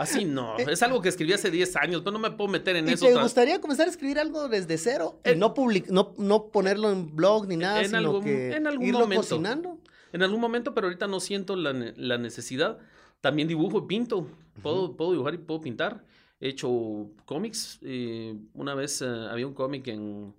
[0.00, 2.88] Así no, es algo que escribí hace 10 años, pero no me puedo meter en
[2.88, 3.06] ¿Y eso.
[3.06, 5.20] te gustaría comenzar a escribir algo desde cero?
[5.24, 8.52] Eh, y no, public no, no ponerlo en blog ni nada, en sino algún- que
[8.56, 9.22] en algún irlo momento.
[9.22, 9.78] cocinando.
[10.12, 12.78] En algún momento, pero ahorita no siento la, la necesidad.
[13.20, 14.26] También dibujo y pinto.
[14.62, 16.02] Puedo, puedo dibujar y puedo pintar.
[16.40, 17.78] He hecho cómics.
[17.82, 20.34] eh, una vez eh, había un cómic en,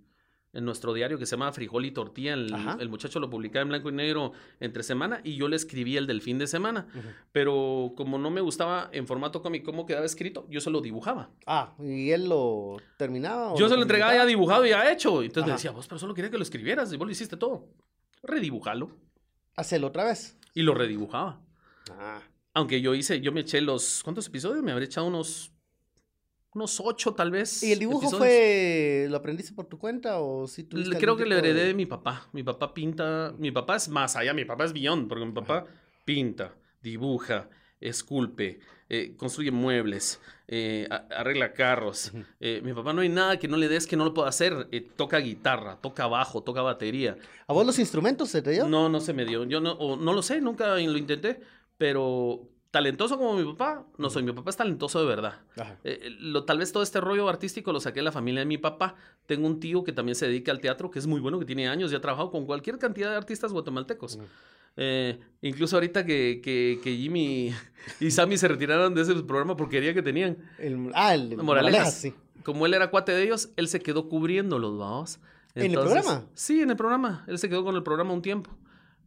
[0.54, 2.34] en nuestro diario que se llama Frijol y Tortilla.
[2.34, 6.00] El, el muchacho lo publicaba en blanco y negro entre semana y yo le escribía
[6.00, 6.88] el del fin de semana.
[7.32, 11.30] Pero como no me gustaba en formato cómic cómo quedaba escrito, yo solo dibujaba.
[11.46, 13.54] Ah, ¿y él lo terminaba?
[13.54, 15.24] o Yo se lo entregaba ya dibujado y ya hecho.
[15.24, 17.68] Entonces me decía, vos, pero solo quería que lo escribieras y vos lo hiciste todo.
[18.24, 18.92] Redibujalo.
[19.56, 20.38] Hacelo otra vez.
[20.54, 21.42] Y lo redibujaba.
[21.92, 22.22] Ah.
[22.54, 24.02] Aunque yo hice, yo me eché los.
[24.04, 24.64] ¿Cuántos episodios?
[24.64, 25.51] Me habré echado unos.
[26.54, 27.64] Unos ocho, tal vez.
[27.64, 28.20] ¿Y el dibujo episodios.
[28.28, 29.08] fue.
[29.10, 31.86] ¿Lo aprendiste por tu cuenta o si tuviste Creo que le heredé de- de mi
[31.86, 32.28] papá.
[32.34, 33.34] Mi papá pinta.
[33.38, 35.66] Mi papá es más allá, mi papá es billón, porque mi papá
[36.04, 37.48] pinta, dibuja,
[37.80, 38.60] esculpe,
[38.90, 42.12] eh, construye muebles, eh, arregla carros.
[42.42, 44.68] Eh, mi papá no hay nada que no le des que no lo pueda hacer.
[44.98, 47.16] Toca guitarra, toca bajo, toca batería.
[47.48, 48.68] ¿A vos los instrumentos se te dio?
[48.68, 49.46] No, no se me dio.
[49.46, 51.40] Yo no, o no lo sé, nunca lo intenté,
[51.78, 54.24] pero talentoso como mi papá, no soy.
[54.24, 55.40] Mi papá es talentoso de verdad.
[55.58, 55.78] Ajá.
[55.84, 58.58] Eh, lo, tal vez todo este rollo artístico lo saqué de la familia de mi
[58.58, 58.96] papá.
[59.26, 61.68] Tengo un tío que también se dedica al teatro, que es muy bueno, que tiene
[61.68, 64.18] años y ha trabajado con cualquier cantidad de artistas guatemaltecos.
[64.78, 67.54] Eh, incluso ahorita que, que, que Jimmy
[68.00, 71.46] y Sammy se retiraron de ese programa porquería que tenían, El- ah, el, el Moralejas.
[71.46, 72.14] Moralejas, sí.
[72.44, 75.20] como él era cuate de ellos, él se quedó cubriéndolos, vamos.
[75.56, 76.26] ¿En el programa?
[76.34, 77.26] Sí, en el programa.
[77.28, 78.50] Él se quedó con el programa un tiempo.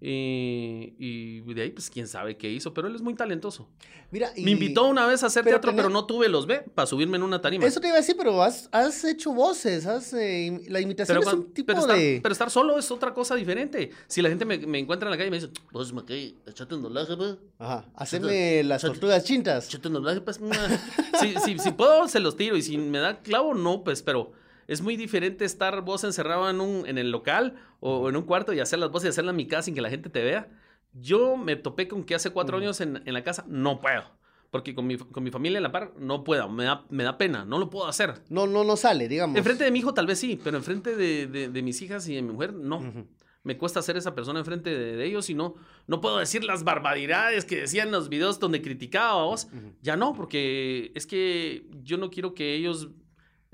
[0.06, 3.68] Y, y de ahí, pues quién sabe qué hizo, pero él es muy talentoso.
[4.10, 6.46] Mira, y- Me invitó una vez a hacer pero teatro, tenés- pero no tuve los
[6.46, 7.64] B para subirme en una tarima.
[7.64, 11.28] Eso te iba a decir, pero has, has hecho voces, has, eh, la imitación pero,
[11.30, 12.20] es un tipo pero estar, de...
[12.22, 13.90] pero estar solo es otra cosa diferente.
[14.06, 16.74] Si la gente me, me encuentra en la calle y me dice, vos, Mackay, échate
[16.74, 17.36] un doblaje, pues.
[17.58, 19.68] Ajá, hacerme las tortugas chintas.
[19.68, 20.38] Échate un doblaje, pues.
[20.38, 20.52] mua".
[21.20, 22.56] si, si, si puedo, se los tiro.
[22.56, 24.32] Y si me da clavo, no, pues, pero
[24.68, 28.52] es muy diferente estar vos encerrado en, un, en el local o en un cuarto
[28.52, 30.48] y hacer las voces y hacerlas en mi casa sin que la gente te vea.
[30.92, 34.04] Yo me topé con que hace cuatro años en, en la casa no puedo.
[34.50, 36.48] Porque con mi, con mi familia en la par no puedo.
[36.48, 37.44] Me da, me da pena.
[37.44, 38.22] No lo puedo hacer.
[38.28, 39.36] No, no, no sale, digamos.
[39.36, 42.14] Enfrente de mi hijo tal vez sí, pero enfrente de, de, de mis hijas y
[42.14, 43.04] de mi mujer no.
[43.42, 45.56] Me cuesta ser esa persona enfrente de, de ellos y no,
[45.88, 49.46] no puedo decir las barbaridades que decían en los videos donde criticábamos.
[49.46, 49.74] Ujú.
[49.82, 52.90] Ya no, porque es que yo no quiero que ellos,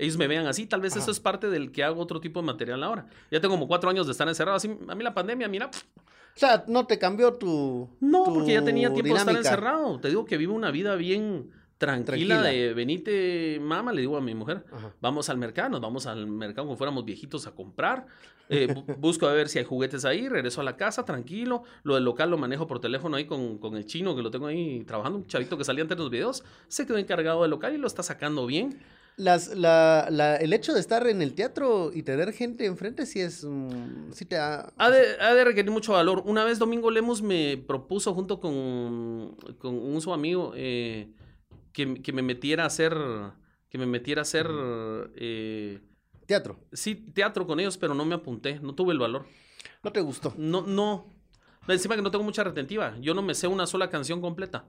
[0.03, 0.65] ellos me vean así.
[0.65, 1.01] Tal vez Ajá.
[1.01, 3.07] eso es parte del que hago otro tipo de material ahora.
[3.31, 4.57] Ya tengo como cuatro años de estar encerrado.
[4.57, 8.53] Así, a mí la pandemia, mira, O sea, no te cambió tu no, tu porque
[8.53, 9.99] ya tenía tiempo de estar encerrado.
[9.99, 12.41] Te digo que vivo una vida bien tranquila, Tranquila.
[12.43, 14.63] de venite, mamá, le digo a mi mujer.
[14.71, 14.93] Ajá.
[15.01, 18.05] Vamos al mercado, nos vamos al mercado como fuéramos viejitos a comprar.
[18.49, 21.63] Eh, bu- busco a ver si hay juguetes ahí, regreso a la casa tranquilo.
[21.83, 24.45] Lo del local lo manejo por teléfono ahí con, con el chino que lo tengo
[24.47, 26.43] ahí trabajando, un chavito que salía antes de los videos.
[26.67, 28.79] Se quedó encargado del local y lo está sacando bien.
[29.17, 33.19] Las, la, la- el hecho de estar en el teatro y tener gente enfrente sí
[33.19, 33.43] es...
[33.43, 34.71] mm, sí te ha...
[34.77, 36.23] Ha de, ha de requerir mucho valor.
[36.25, 41.11] Una vez Domingo Lemos me propuso junto con, con un su amigo eh,
[41.73, 42.95] que, que me metiera a hacer,
[43.69, 44.47] que me metiera a hacer,
[45.15, 45.81] eh,
[46.25, 46.59] Teatro.
[46.71, 49.25] sí, teatro con ellos, pero no me apunté, no tuve el valor.
[49.83, 50.33] No te gustó.
[50.37, 51.05] No, no.
[51.67, 52.95] Encima que no tengo mucha retentiva.
[53.01, 54.65] Yo no me sé una sola canción completa.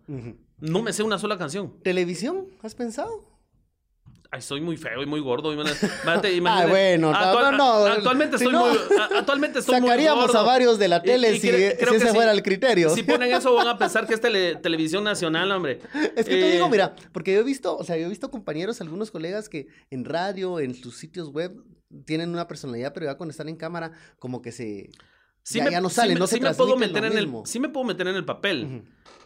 [0.58, 1.72] No me sé una sola canción.
[1.82, 2.48] ¿Televisión?
[2.62, 3.24] ¿Has pensado?
[4.34, 5.52] Ay, soy muy feo y muy gordo.
[5.52, 6.70] Imagínate, imagínate.
[6.70, 8.78] bueno, Actual- no, no, actualmente si estoy no, muy,
[9.14, 10.38] actualmente estoy muy Sacaríamos gordo.
[10.38, 12.88] a varios de la tele y si, cre- si ese fuera el criterio.
[12.94, 15.80] Si ponen eso van a pensar que es tele- televisión nacional, hombre.
[16.16, 18.30] Es que te Eh, digo, mira, porque yo he visto, o sea, yo he visto
[18.30, 21.52] compañeros, algunos colegas que en radio, en sus sitios web,
[22.06, 24.88] tienen una personalidad, pero ya cuando están en cámara, como que se...
[25.44, 27.18] Sí ya, me, ya no sí sale, me- no se sí me puedo meter en
[27.18, 28.64] el, sí me puedo meter en el papel.
[28.64, 28.84] Ujú.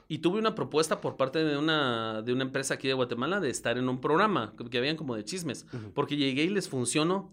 [0.09, 3.51] Y tuve una propuesta por parte de una, de una empresa aquí de Guatemala de
[3.51, 5.67] estar en un programa que, habían como de chismes.
[5.95, 7.33] Porque llegué y les funcionó.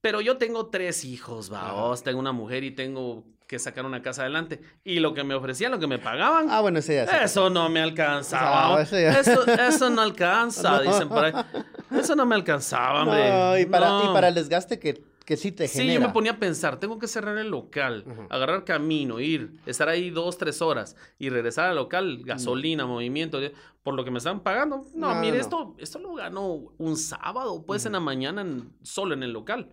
[0.00, 2.02] Pero yo tengo tres hijos, vaos.
[2.02, 4.60] Tengo una mujer y tengo que sacar una casa adelante.
[4.84, 7.16] Y lo que me ofrecían, lo que me pagaban, Ah, bueno, ese ya sí.
[7.22, 8.66] eso no me alcanzaba.
[8.66, 8.78] Ah, ¿no?
[8.80, 9.12] eso ya.
[9.12, 11.32] Eso, eso no alcanza, dicen por ahí.
[11.88, 13.30] Eso no me alcanzaba, hombre.
[13.30, 16.32] No, y para, y para el desgaste que, que sí te Sí, yo me ponía
[16.32, 20.96] a pensar, tengo que cerrar el local, agarrar camino, ir, estar ahí dos, tres horas
[21.18, 23.38] y regresar al local, gasolina, movimiento,
[23.82, 24.86] por lo que me están pagando.
[24.94, 25.42] No, No, mire, no.
[25.42, 29.72] Esto, esto lo ganó un sábado, pues en la mañana, en- solo en el local.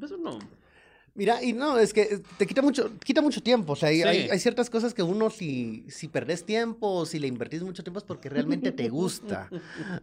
[0.00, 0.38] Eso no.
[1.14, 3.74] Mira, y no, es que te quita mucho, quita mucho tiempo.
[3.74, 4.02] O sea, hay, Sí.
[4.08, 7.82] hay- hay ciertas cosas que uno, si, si perdés tiempo o si le invertís mucho
[7.82, 9.50] tiempo, es porque realmente te gusta.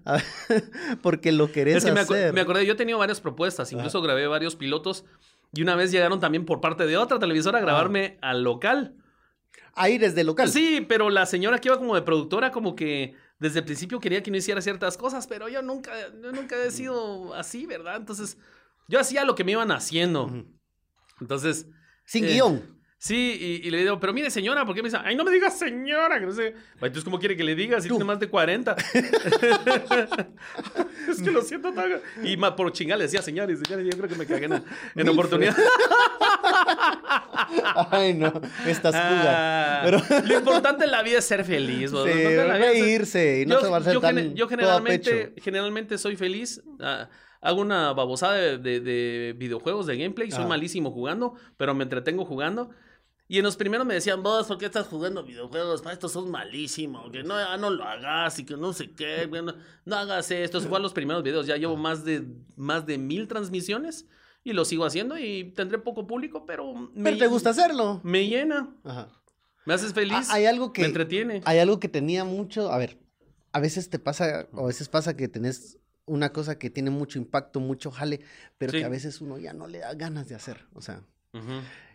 [0.06, 0.20] Ah,
[1.02, 2.34] porque lo querés Es que me, acu- hacer.
[2.34, 5.04] me acordé, yo he tenido varias propuestas, incluso grabé varios pilotos
[5.52, 8.96] y una vez llegaron también por parte de otra televisora a grabarme al local.
[9.74, 10.50] Ahí desde el local.
[10.50, 14.22] Sí, pero la señora que iba como de productora, como que desde el principio quería
[14.22, 15.92] que no hiciera ciertas cosas, pero yo nunca,
[16.22, 17.96] yo nunca he sido así, ¿verdad?
[17.96, 18.38] Entonces,
[18.88, 20.46] yo hacía lo que me iban haciendo.
[21.22, 21.68] Entonces,
[22.06, 22.80] Sin Eh, guion.
[22.98, 24.98] sí, y, y le digo, pero mire, señora, ¿por qué me dice?
[25.04, 26.54] Ay, no me digas señora, que no sé.
[26.56, 28.76] Ay, Entonces, ¿cómo quiere que le diga si tiene más de 40?
[31.10, 32.00] es que lo siento tan...
[32.24, 34.46] Y ma- por chingar le decía señores, señores, yo creo que me cagué
[34.96, 35.56] en, oportunidad.
[37.92, 38.32] Ay, no.
[38.32, 38.82] Fugas.
[38.94, 41.92] Ah, Pero- Lo importante en la vida es ser feliz.
[41.92, 42.04] ¿no?
[42.06, 46.16] Sí, reírse y no yo, se va a hacer yo tan yo generalmente, generalmente soy
[46.16, 46.62] feliz.
[46.80, 47.10] ah,
[47.42, 50.30] hago una babosada de, de- de videojuegos, de gameplay.
[50.32, 50.50] Soy Ajá.
[50.50, 52.70] malísimo jugando, pero me entretengo jugando.
[53.32, 55.84] Y en los primeros me decían, vos, ¿por qué estás jugando videojuegos?
[55.84, 59.28] Pa, estos son malísimos, que no, ah, no lo hagas y que no sé qué,
[59.32, 59.54] no,
[59.86, 60.58] no hagas esto.
[60.58, 61.46] Esos fueron los primeros videos.
[61.46, 62.26] Ya llevo más de,
[62.56, 64.08] más de mil transmisiones
[64.44, 68.02] y lo sigo haciendo y tendré poco público, pero me, Pero te gusta hacerlo.
[68.04, 68.76] me llena.
[68.84, 69.10] Ajá.
[69.66, 70.28] Me haces feliz.
[70.32, 71.42] Ah, hay algo que me entretiene.
[71.46, 72.98] hay algo que tenía mucho, a ver,
[73.52, 75.78] a veces te pasa o a veces pasa que tenés
[76.10, 78.20] una cosa que tiene mucho impacto, mucho jale,
[78.58, 78.80] pero Sí.
[78.80, 81.02] que a veces uno ya no le da ganas de hacer, o sea,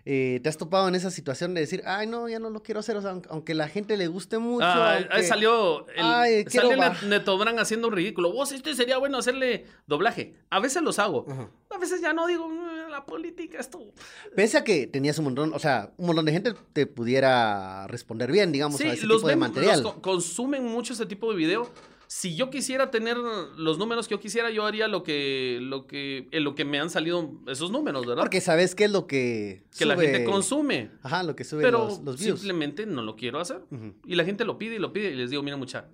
[0.07, 2.81] eh, te has topado en esa situación de decir, ay, no, ya no lo quiero
[2.81, 4.64] hacer, o sea, aunque, aunque la gente le guste mucho.
[4.66, 6.44] Ah, ahí salió el, Ay,
[7.09, 8.31] Neto Brand haciendo un ridículo.
[8.33, 10.35] Vos, este sería bueno hacerle doblaje.
[10.50, 11.24] A veces los hago.
[11.70, 13.81] A veces ya no digo, "Mm, la política, esto.
[14.37, 18.31] Pese a que tenías un montón, o sea, un montón de gente te pudiera responder
[18.31, 19.83] bien, digamos, a ese los tipo de material.
[19.83, 21.68] los co- consumen mucho ese tipo de video.
[22.07, 26.29] Si yo quisiera tener los números que yo quisiera, yo haría lo que, lo que,
[26.31, 28.23] en lo que me han salido esos números, ¿verdad?
[28.23, 30.90] Porque sabes qué es lo que que la gente consume.
[31.03, 32.40] Ajá, lo que sube Pero los, los views.
[32.40, 33.62] simplemente no lo quiero hacer.
[34.07, 35.88] Y la gente lo pide y lo pide y les digo, mira mucha,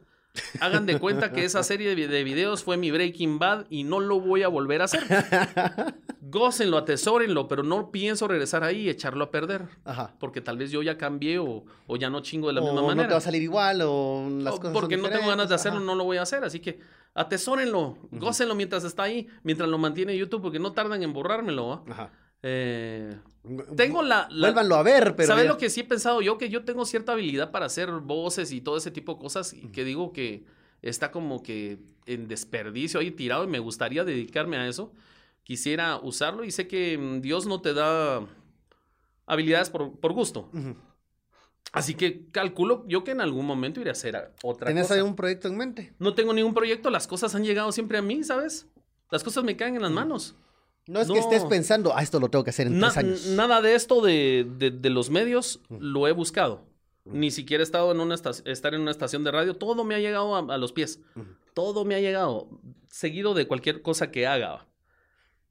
[0.61, 3.85] hagan de cuenta que esa serie de vi- de videos fue mi Breaking Bad y
[3.85, 5.03] no lo voy a volver a hacer.
[6.23, 9.67] Gócenlo, atesórenlo, pero no pienso regresar ahí y echarlo a perder.
[9.85, 10.15] Ajá.
[10.21, 12.81] Porque tal vez yo ya cambié o, o ya no chingo de la o misma
[12.83, 13.09] no manera.
[13.09, 15.55] te va a salir igual, o las O cosas son porque no tengo ganas de
[15.55, 15.87] hacerlo, ajá.
[15.87, 16.45] no lo voy a hacer.
[16.45, 16.79] Así que
[17.15, 21.85] atesórenlo, gócenlo mientras está ahí, mientras lo mantiene YouTube, porque no tardan en borrármelo.
[21.91, 22.11] Ajá.
[22.43, 23.17] Eh,
[23.77, 24.27] tengo la...
[24.31, 25.27] la- Vuélvanlo a ver, pero.
[25.27, 26.39] ¿Sabes ya- lo que sí he pensado yo?
[26.39, 29.69] Que yo tengo cierta habilidad para hacer voces y todo ese tipo de cosas y
[29.69, 30.45] que digo que
[30.83, 34.93] está como que en desperdicio ahí tirado y me gustaría dedicarme a eso.
[35.45, 38.27] Quisiera usarlo y sé que mm, Dios no te da
[39.27, 40.51] habilidades por, por gusto.
[41.73, 44.95] Así que calculo yo que en algún momento iré a hacer otra ¿Tienes cosa.
[44.95, 45.93] ahí un proyecto en mente?
[45.99, 48.67] No tengo ningún proyecto, las cosas han llegado siempre a mí, ¿sabes?
[49.11, 50.35] Las cosas me caen en las manos.
[50.91, 51.15] No es No.
[51.15, 53.27] que estés pensando, ah, esto lo tengo que hacer en Na- tres años.
[53.29, 56.63] Nada de esto de, de- de los medios lo he buscado.
[57.05, 59.55] Ni siquiera he estado en una esta- estar en una estación de radio.
[59.55, 61.01] Todo me ha llegado a, a los pies.
[61.17, 61.27] Ujú.
[61.55, 62.49] Todo me ha llegado.
[62.89, 64.67] Seguido de cualquier cosa que haga.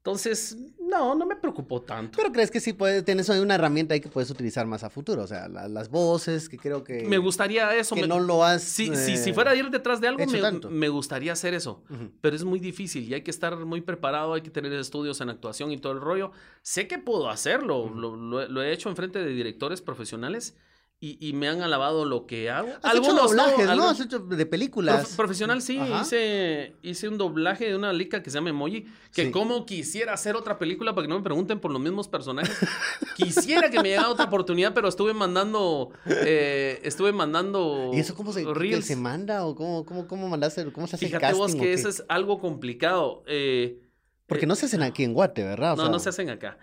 [0.00, 2.16] Entonces, no, no me preocupó tanto.
[2.16, 4.88] Pero crees que sí puedes, tienes ahí una herramienta ahí que puedes utilizar más a
[4.88, 5.22] futuro.
[5.22, 7.04] O sea, la- las voces, que creo que.
[7.06, 7.94] me gustaría eso.
[7.94, 8.62] Que me- no lo has.
[8.62, 10.24] si, si, si eh, fuera a ir detrás de algo,
[10.70, 11.82] me, gustaría hacer eso.
[12.22, 15.28] Pero es muy difícil y hay que estar muy preparado, hay que tener estudios en
[15.28, 16.32] actuación y todo el rollo.
[16.62, 20.56] Sé que puedo hacerlo, lo, lo he- lo he hecho en frente de directores profesionales
[21.02, 22.68] y, y me han alabado lo que hago.
[22.68, 23.88] Has hecho Algunos no, doblajes, ¿no?
[23.88, 24.96] Has hecho de películas.
[25.06, 26.02] Prof- profesional sí, Ajá.
[26.02, 28.84] hice, hice un doblaje de una lica que se llama Emoji,
[29.14, 29.30] que Sí.
[29.30, 32.54] como quisiera hacer otra película para que no me pregunten por los mismos personajes.
[33.16, 38.32] quisiera que me llegara otra oportunidad, pero estuve mandando, eh, estuve mandando ¿Y eso cómo
[38.32, 38.84] se, reels.
[38.84, 39.46] se manda?
[39.46, 40.70] ¿O cómo, cómo, cómo mandaste?
[40.70, 41.38] ¿Cómo se hace el Fíjate casting?
[41.40, 43.22] vos que eso es algo complicado.
[43.26, 43.80] eh,
[44.26, 45.72] Porque eh, no se hacen aquí en Guate, ¿verdad?
[45.72, 46.58] O no, sea, no se hacen acá.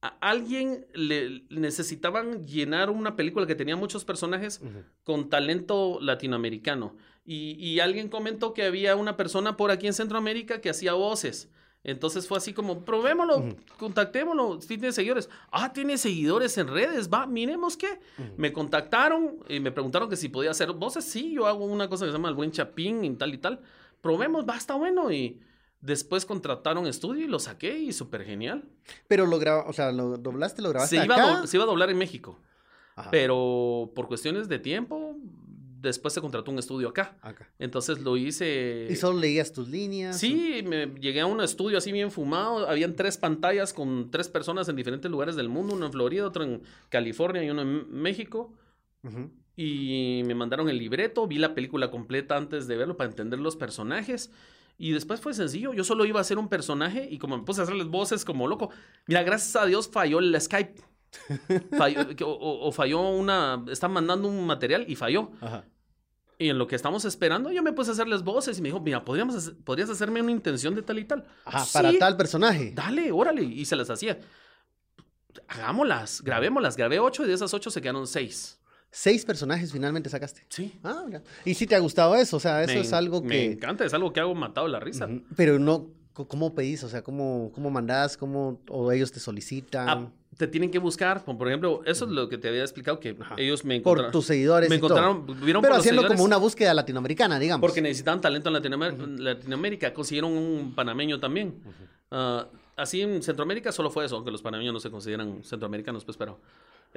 [0.00, 4.60] A alguien le necesitaban llenar una película que tenía muchos personajes
[5.04, 6.94] con talento latinoamericano.
[7.24, 11.50] Y, y alguien comentó que había una persona por aquí en Centroamérica que hacía voces.
[11.84, 13.56] Entonces fue así como, probémoslo, Ujú.
[13.78, 15.28] contactémoslo, si tiene seguidores.
[15.50, 18.00] Ah, tiene seguidores en redes, va, miremos qué.
[18.36, 21.04] Me contactaron y me preguntaron que si podía hacer voces.
[21.04, 23.60] Sí, yo hago una cosa que se llama el buen chapín y tal y tal.
[24.00, 25.10] Probemos, va, está bueno.
[25.12, 25.38] Y
[25.80, 28.64] Después contrataron estudio y lo saqué y súper genial.
[29.06, 31.40] Pero lo graba, o sea, lo doblaste, lo grabaste Se iba, a acá.
[31.40, 32.40] do- se iba a doblar en México,
[32.96, 35.16] Ajá, pero por cuestiones de tiempo,
[35.80, 37.16] después se contrató un estudio acá.
[37.22, 37.48] acá.
[37.60, 38.88] Entonces lo hice...
[38.90, 40.18] Y solo leías tus líneas.
[40.18, 42.68] Sí, me llegué a un estudio así bien fumado.
[42.68, 46.42] Habían tres pantallas con tres personas en diferentes lugares del mundo, uno en Florida, otro
[46.42, 48.52] en California y uno en México.
[49.04, 49.30] Ujú.
[49.54, 53.54] Y me mandaron el libreto, vi la película completa antes de verlo para entender los
[53.54, 54.32] personajes.
[54.80, 57.60] Y después fue sencillo, yo solo iba a hacer un personaje y como me puse
[57.60, 58.70] a hacerles voces como loco.
[59.06, 60.80] Mira, gracias a Dios falló el Skype.
[61.72, 63.64] Falló- o, o- o falló una...
[63.70, 65.32] Están mandando un material y falló.
[65.40, 65.64] Ajá.
[66.38, 68.78] Y en lo que estamos esperando, yo me puse a hacerles voces y me dijo,
[68.78, 71.24] mira, podríamos hacer- podrías hacerme una intención de tal y tal.
[71.44, 72.70] Ajá, Sí, para tal personaje.
[72.72, 73.42] Dale, órale.
[73.42, 74.20] Y se las hacía.
[75.48, 76.76] Hagámoslas, grabémoslas.
[76.76, 78.57] Grabé ocho y de esas ocho se quedaron seis.
[78.90, 80.44] Seis personajes finalmente sacaste.
[80.48, 80.72] Sí.
[80.82, 81.22] Ah, mira.
[81.44, 83.52] Y sí te ha gustado eso, o sea, eso Me- es algo Me que...
[83.52, 85.08] encanta, es algo que hago matado la risa.
[85.36, 86.82] Pero no, ¿cómo pedís?
[86.84, 88.16] O sea, ¿cómo, cómo mandás?
[88.16, 89.88] ¿Cómo, o ellos te solicitan?
[89.88, 90.08] Ah,
[90.38, 93.16] te tienen que buscar, como por ejemplo, eso es lo que te había explicado, que
[93.20, 93.34] Ajá.
[93.38, 94.12] ellos me por encontraron.
[94.12, 94.96] tus seguidores me y todo.
[94.96, 97.60] encontraron, vieron Pero por los haciendo como una búsqueda latinoamericana, digamos.
[97.60, 99.92] Porque necesitaban talento en Latinoamérica, Latinoamérica.
[99.92, 101.60] Consiguieron un panameño también.
[102.10, 106.16] Ah, así en Centroamérica solo fue eso, aunque los panameños no se consideran centroamericanos, pues,
[106.16, 106.40] pero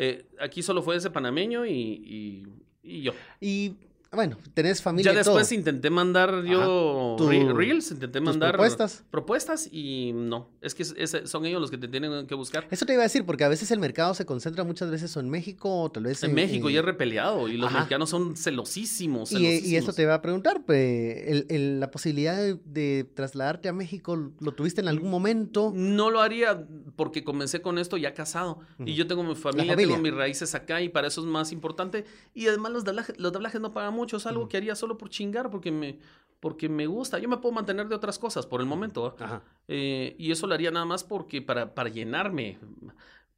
[0.03, 2.43] eh, aquí solo fue ese panameño y, y-
[2.83, 3.11] y yo.
[3.39, 3.75] Y,
[4.13, 5.35] bueno, tenés familia Ya y todo.
[5.37, 9.05] después intenté mandar yo Tu- reels, intenté mandar propuestas.
[9.09, 10.49] propuestas y no.
[10.59, 12.67] Es que es- es- son ellos los que te tienen que buscar.
[12.71, 15.29] Eso te iba a decir, porque a veces el mercado se concentra muchas veces en
[15.29, 17.77] México o tal vez En México y es repeleado y los Ajá.
[17.79, 19.31] mexicanos son celosísimos.
[19.31, 19.69] Y, celosísimos.
[19.71, 23.73] y eso te iba a preguntar, pues, el- el- la posibilidad de, de trasladarte a
[23.73, 25.71] México, ¿lo tuviste en algún momento?
[25.73, 26.67] No lo haría
[27.01, 28.59] porque comencé con esto ya casado.
[28.77, 29.95] Y yo tengo mi familia, familia.
[29.95, 32.05] tengo mis raíces acá y para eso es más importante.
[32.35, 35.09] Y además los doblajes, los doblajes no pagan mucho, es algo que haría solo por
[35.09, 35.97] chingar porque me,
[36.39, 37.17] porque me gusta.
[37.17, 39.15] Yo me puedo mantener de otras cosas por el momento.
[39.17, 39.41] Ajá.
[39.67, 42.59] Eh, y eso lo haría nada más porque para, para llenarme,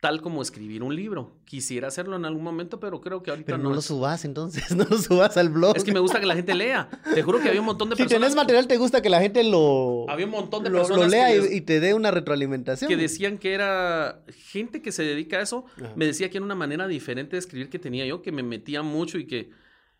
[0.03, 1.31] tal como escribir un libro.
[1.45, 3.69] Quisiera hacerlo en algún momento, pero creo que ahorita Pero no.
[3.69, 5.77] no lo subas entonces, no lo subas al blog.
[5.77, 6.89] Es que me gusta que la gente lea.
[7.15, 8.19] Te juro que había un montón de si personas.
[8.21, 11.09] tenés material, te gusta que la gente lo, Había un montón de lo, lo personas
[11.09, 12.89] lea que y- les- y, te dé una retroalimentación.
[12.89, 15.93] que decían que era gente que se dedica a eso, Ajá.
[15.95, 18.81] me decía que era una manera diferente de escribir que tenía yo, que me metía
[18.81, 19.51] mucho y que,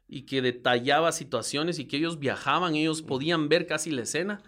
[0.10, 4.42] y que detallaba situaciones y que ellos viajaban, ellos podían ver casi la escena.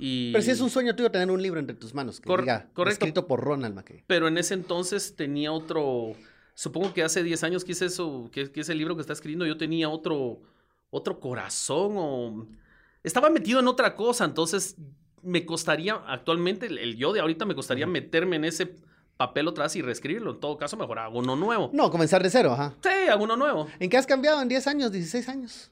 [0.00, 0.32] Y...
[0.32, 2.68] Pero si es un sueño tuyo tener un libro entre tus manos, que Cor- diga,
[2.72, 3.04] correcto.
[3.04, 4.04] escrito por Ronald McKay.
[4.06, 6.12] Pero en ese entonces tenía otro,
[6.54, 9.44] supongo que hace 10 años que hice eso, que, que ese libro que está escribiendo,
[9.44, 10.40] yo tenía otro,
[10.90, 12.46] otro corazón o...
[13.02, 14.76] Estaba metido en otra cosa, entonces
[15.22, 18.76] me costaría, actualmente, el, el yo de ahorita me costaría meterme en ese
[19.16, 20.32] papel otra vez y reescribirlo.
[20.32, 21.70] En todo caso, mejor hago uno nuevo.
[21.72, 22.74] No, comenzar de cero, ajá.
[22.82, 23.66] Sí, hago uno nuevo.
[23.80, 25.70] ¿En qué has cambiado en 10 años, 16 años?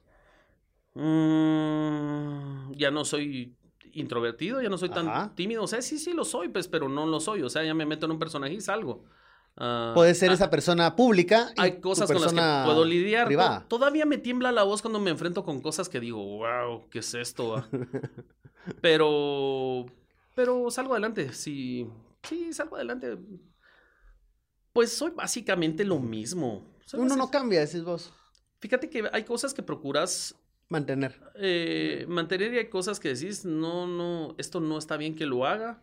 [0.95, 3.55] Mm, ya no soy
[3.97, 5.33] introvertido, ya no soy tan Ajá.
[5.35, 5.63] tímido.
[5.63, 7.43] O sea, sí, sí lo soy, pues, pero no lo soy.
[7.43, 9.05] O sea, ya me meto en un personaje y salgo.
[9.95, 13.27] Puedes ser ah, esa persona pública y Hay cosas con las que puedo lidiar.
[13.27, 13.65] Privada.
[13.69, 17.15] Todavía me tiembla la voz cuando me enfrento con cosas que digo, wow, ¿qué es
[17.15, 17.57] esto?
[17.57, 17.67] ah?"
[18.83, 19.87] pero,
[20.35, 21.33] pero salgo adelante.
[21.33, 21.89] Sí,
[22.23, 23.17] sí, salgo adelante.
[24.75, 26.63] Pues soy básicamente lo mismo.
[26.85, 28.13] Soy Uno no cambia, decís vos.
[28.61, 30.35] Fíjate que hay cosas que procuras
[30.69, 31.15] Mantener.
[31.37, 35.47] eh, mantener y hay cosas que decís, no, no, esto no está bien que lo
[35.47, 35.81] haga,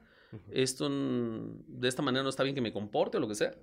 [0.52, 3.54] esto de esta manera no está bien que me comporte o lo que sea.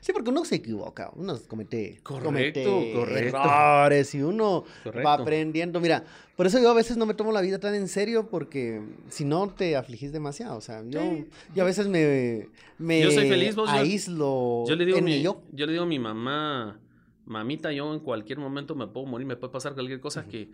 [0.00, 3.38] Sí, porque uno se equivoca, uno comete, Correcto, comete correcto.
[3.38, 5.06] errores y uno Correcto.
[5.08, 5.80] va aprendiendo.
[5.80, 6.04] Mira,
[6.36, 9.24] por eso yo a veces no me tomo la vida tan en serio porque si
[9.24, 10.58] no te afligís demasiado.
[10.58, 11.28] O sea, yo, Sí.
[11.54, 12.48] yo a veces me,
[12.78, 15.84] me Yo soy feliz, vos, yo- aíslo Yo le digo en mi, yo le digo
[15.84, 16.80] a mi mamá,
[17.28, 20.50] mamita, yo en cualquier momento me puedo morir, me puede pasar cualquier cosa que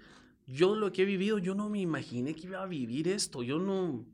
[0.47, 3.59] yo lo que he vivido, yo no me imaginé que iba a vivir esto, yo
[3.59, 4.05] no,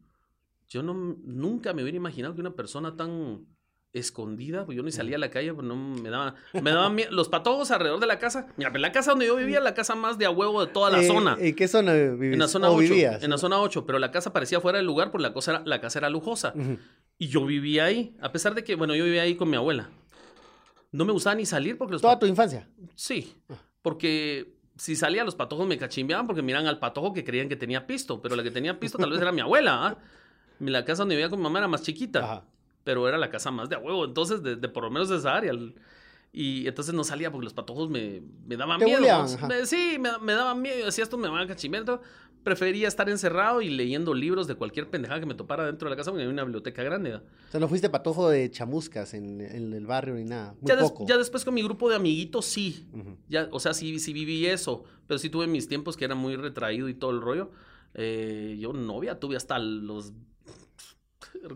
[0.69, 3.47] yo no, nunca me hubiera imaginado que una persona tan
[3.93, 7.11] escondida, pues yo ni salía a la calle, pues no me daba, me daban miedo,
[7.11, 9.97] los patojos alrededor de la casa, mira, pues la casa donde yo vivía, la casa
[9.97, 11.37] más de a huevo de toda la Eh, zona.
[11.41, 12.35] ¿En qué zona vivís?
[12.35, 13.23] En la zona ¿O 8, vivías?
[13.25, 15.63] en la zona 8, pero la casa parecía fuera del lugar porque la, cosa era-
[15.67, 16.55] la casa era lujosa.
[17.19, 19.91] Y yo vivía ahí, a pesar de que, bueno, yo vivía ahí con mi abuela.
[20.93, 22.69] No me gustaba ni salir porque los Toda tu infancia.
[22.95, 23.35] Sí,
[23.83, 27.87] porque si salía los patojos me cachimbeaban porque miran al patojo que creían que tenía
[27.87, 29.87] pisto, pero la que tenía pisto tal vez era mi abuela.
[29.87, 29.99] ¿ah?
[30.59, 32.45] La casa donde vivía con mi mamá era más chiquita, Ajá.
[32.85, 35.17] pero era la casa más de a huevo, entonces de, de por lo menos de
[35.19, 35.53] esa área.
[36.33, 39.27] Y entonces no salía porque los patojos me, me daban miedo.
[39.65, 40.79] sí, me, me daban miedo.
[40.79, 42.01] Yo decía, esto me van a cachimbear.
[42.43, 45.97] Prefería estar encerrado y leyendo libros de cualquier pendejada que me topara dentro de la
[45.97, 47.13] casa porque había una biblioteca grande.
[47.13, 47.23] ¿ah?
[47.49, 50.55] O sea, no fuiste patojo de chamuscas en, en el barrio ni nada.
[50.61, 51.07] Muy Ya, des- poco.
[51.07, 52.87] ya después con mi grupo de amiguitos sí.
[53.29, 56.37] Ya, o sea, sí, sí viví eso, pero sí tuve mis tiempos que era muy
[56.37, 57.51] retraído y todo el rollo.
[57.95, 60.13] Eh, yo novia tuve hasta los.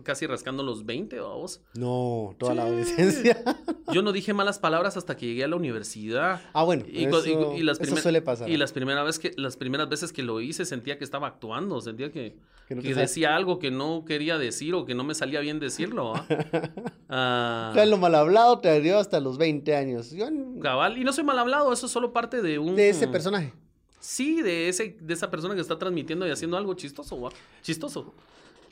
[0.03, 1.61] Casi rascando los 20, vamos.
[1.75, 3.41] No, toda la adolescencia.
[3.93, 6.41] Yo no dije malas palabras hasta que llegué a la universidad.
[6.53, 8.49] Ah, bueno, Y, eso, y las eso suele pasar.
[8.49, 11.79] Y las, primera vez que, las primeras veces que lo hice sentía que estaba actuando,
[11.81, 12.35] sentía que,
[12.67, 15.13] Que no te que sabes- decía algo que no quería decir o que no me
[15.13, 16.13] salía bien decirlo.
[16.15, 16.25] ¿ah?
[17.07, 20.11] Ah, O sea, lo mal hablado te dio hasta los 20 años.
[20.11, 20.25] Yo,
[20.61, 22.75] cabal, y no soy mal hablado, eso es solo parte de un...
[22.75, 23.53] de ese personaje.
[23.99, 27.29] Sí, de, ese, de esa persona que está transmitiendo y haciendo algo chistoso, ¿va?
[27.61, 28.13] Chistoso.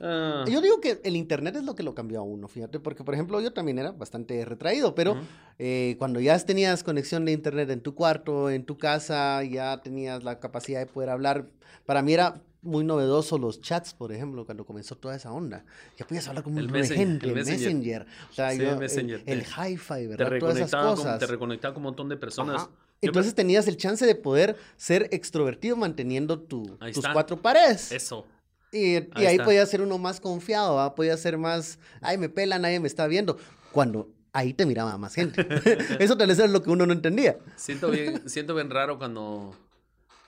[0.02, 3.04] Ah, Yo digo que el internet es lo que lo cambió a uno, fíjate, porque
[3.04, 5.22] por ejemplo yo también era bastante retraído, pero Ujú.
[5.60, 10.24] eh, cuando ya tenías conexión de internet en tu cuarto, en tu casa, ya tenías
[10.24, 11.48] la capacidad de poder hablar,
[11.86, 15.66] para mí era muy novedoso los chats, por ejemplo, cuando comenzó toda esa onda.
[15.98, 18.06] Ya podías hablar con un El de Messenger, gente, el el Messenger.
[18.30, 20.40] O sea, Sí, yo, el el, Messenger, el te- hi-fi, te ¿verdad?
[20.40, 21.20] Todas esas reconectaba, con, cosas.
[21.20, 22.56] te reconectaba con un montón de personas.
[22.62, 22.70] Ajá.
[23.02, 27.92] Me- Entonces tenías el chance de poder ser extrovertido manteniendo tu- tus cuatro paredes.
[27.92, 28.26] Eso.
[28.74, 29.46] Y, y Ahí ahí, está.
[29.46, 30.96] podía ser uno más confiado, ¿va?
[30.96, 33.38] podía ser más, ay, me pela, nadie me está viendo.
[33.72, 35.46] Cuando ahí te miraba más gente.
[36.04, 37.38] Eso tal vez es lo que uno no entendía.
[37.56, 39.56] Siento bien, siento bien raro cuando,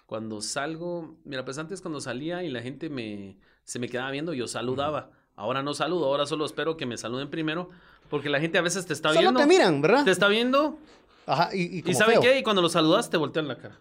[0.06, 1.16] cuando salgo.
[1.26, 5.10] Mira, pues antes cuando salía y la gente me, se me quedaba viendo, yo saludaba.
[5.36, 7.70] Ahora no saludo, ahora solo espero que me saluden primero,
[8.10, 9.40] porque la gente a veces te está Solo viendo.
[9.42, 10.06] te miran, ¿verdad?
[10.06, 10.78] Te está viendo
[11.26, 12.22] Ajá, y, y, y como ¿saben feo.
[12.22, 12.40] qué?
[12.40, 13.78] Y cuando lo saludas te voltean la cara.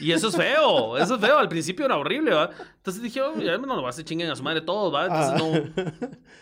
[0.00, 1.38] Y eso es feo, eso es feo.
[1.38, 2.50] Al principio era horrible, ¿va?
[2.76, 5.06] Entonces dije, oh, ya no lo vas a chinguen a su madre todos, ¿va?
[5.06, 5.92] Entonces no.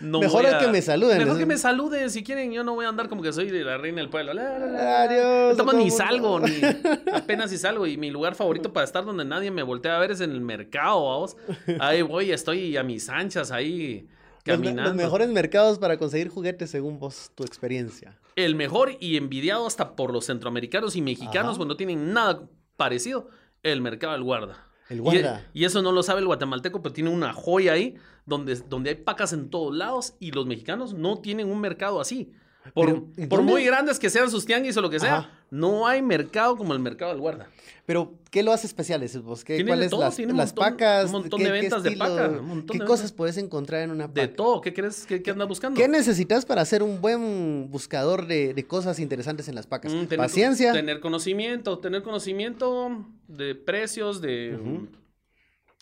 [0.00, 2.52] no Mejor voy es que me saluden, Mejor que me saluden, si quieren.
[2.52, 4.32] Yo no voy a andar como que soy la reina del pueblo.
[4.32, 5.02] La, la, la.
[5.02, 5.56] Adiós.
[5.56, 6.52] No, a ni salgo, ni
[7.12, 7.86] apenas si salgo.
[7.86, 10.40] Y mi lugar favorito para estar donde nadie me voltea a ver es en el
[10.40, 11.36] mercado, vamos.
[11.80, 14.06] Ahí voy, estoy a mis anchas ahí
[14.44, 14.84] Los, caminando.
[14.84, 18.16] los mejores mercados para conseguir juguetes según vos, tu experiencia.
[18.36, 21.56] El mejor y envidiado hasta por los centroamericanos y mexicanos, Ajá.
[21.58, 22.42] cuando no tienen nada
[22.76, 23.28] parecido,
[23.62, 24.66] el mercado del guarda.
[24.88, 25.46] El Y- guarda.
[25.52, 27.94] Y, eso no lo sabe el guatemalteco, pero tiene una joya ahí
[28.26, 32.32] donde, donde hay pacas en todos lados y los mexicanos no tienen un mercado así.
[32.74, 35.30] Por, muy grandes que sean sus tianguis o lo que sea, Ajá.
[35.50, 37.48] no hay mercado como el mercado del guarda.
[37.86, 39.44] Pero, ¿qué lo hace especial vos?
[39.44, 41.06] ¿Qué, ¿Cuáles todo, las, las montón- pacas?
[41.06, 42.04] un montón ¿Qué- de qué ventas de estilo?
[42.16, 43.16] paca, un montón ¿Qué de cosas ventas.
[43.16, 44.20] puedes encontrar en una paca?
[44.20, 45.80] De todo, ¿qué crees que andas buscando?
[45.80, 49.92] ¿Qué necesitas para ser un buen buscador de, de cosas interesantes en las pacas?
[49.92, 50.72] Mm, tener- Paciencia.
[50.72, 54.56] Tener conocimiento, tener conocimiento de precios, de,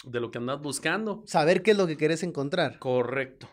[0.05, 1.23] de lo que andas buscando.
[1.27, 2.79] Saber qué es lo que quieres encontrar.
[2.79, 3.49] Correcto.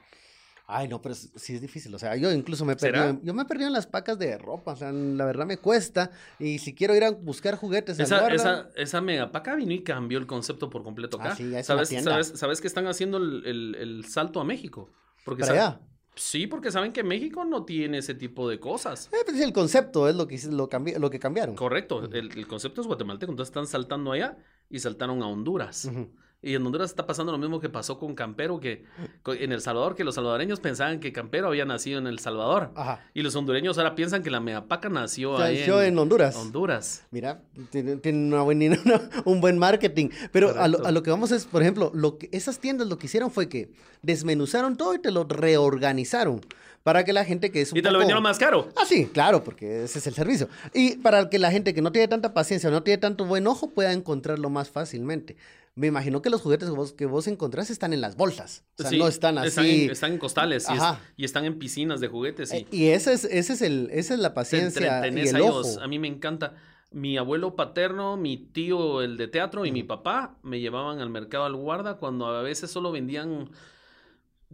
[0.67, 1.93] Ay, no, pero sí es difícil.
[1.93, 4.71] O sea, yo incluso me en- Yo me he perdido en las pacas de ropa.
[4.73, 6.09] O sea, la verdad me cuesta.
[6.39, 10.17] Y si quiero ir a buscar juguetes Esa, guarda, esa, esa megapaca vino y cambió
[10.17, 11.31] el concepto por completo acá.
[11.33, 14.43] Ah, sí, ya es ¿Sabes, sabes, sabes que están haciendo el, el- el salto a
[14.43, 14.89] México?
[15.23, 15.81] Porque para allá.
[16.15, 19.09] Sí, porque saben que México no tiene ese tipo de cosas.
[19.11, 21.55] Eh, pues, el concepto es lo que, lo, cambi- lo que cambiaron.
[21.55, 24.37] Correcto, el, el concepto es guatemalteco, entonces están saltando allá
[24.69, 25.85] y saltaron a Honduras.
[25.85, 26.09] Ujú.
[26.45, 28.83] Y en Honduras está pasando lo mismo que pasó con Campero, que
[29.25, 32.69] en El Salvador, que los salvadoreños pensaban que Campero había nacido en El Salvador.
[32.75, 33.03] Ajá.
[33.15, 36.35] Y los hondureños ahora piensan que la megapaca nació ahí Nació en Honduras.
[36.35, 37.03] Honduras.
[37.09, 37.41] Mira,
[37.71, 40.09] tiene, tiene una buena, una- un buen marketing.
[40.31, 40.87] Pero a lo, Correcto.
[40.87, 43.49] a lo que vamos es, por ejemplo, lo que, esas tiendas lo que hicieron fue
[43.49, 43.71] que
[44.03, 46.41] desmenuzaron todo y te lo reorganizaron
[46.85, 48.69] para que la gente que es un Y te lo vendieron más caro.
[48.75, 50.47] Ah, sí, claro, porque ese es el servicio.
[50.71, 53.71] Y para que la gente que no tiene tanta paciencia no tiene tanto buen ojo
[53.71, 55.35] pueda encontrarlo más fácilmente.
[55.73, 58.63] Me imagino que los juguetes que vos, que vos encontrás están en las bolsas.
[58.77, 59.47] O sea, Sí, no están así.
[59.47, 60.99] Están en, están en costales y, es- Ajá.
[61.17, 62.53] y están en piscinas de juguetes.
[62.53, 65.35] Y Eh, y ese es, ese es el, esa es la te paciencia y el
[65.35, 65.61] a ojo.
[65.61, 65.79] ellos.
[65.81, 66.53] A mí me encanta.
[66.91, 71.45] Mi abuelo paterno, mi tío, el de teatro, y mi papá me llevaban al mercado
[71.45, 73.49] al guarda cuando a veces solo vendían.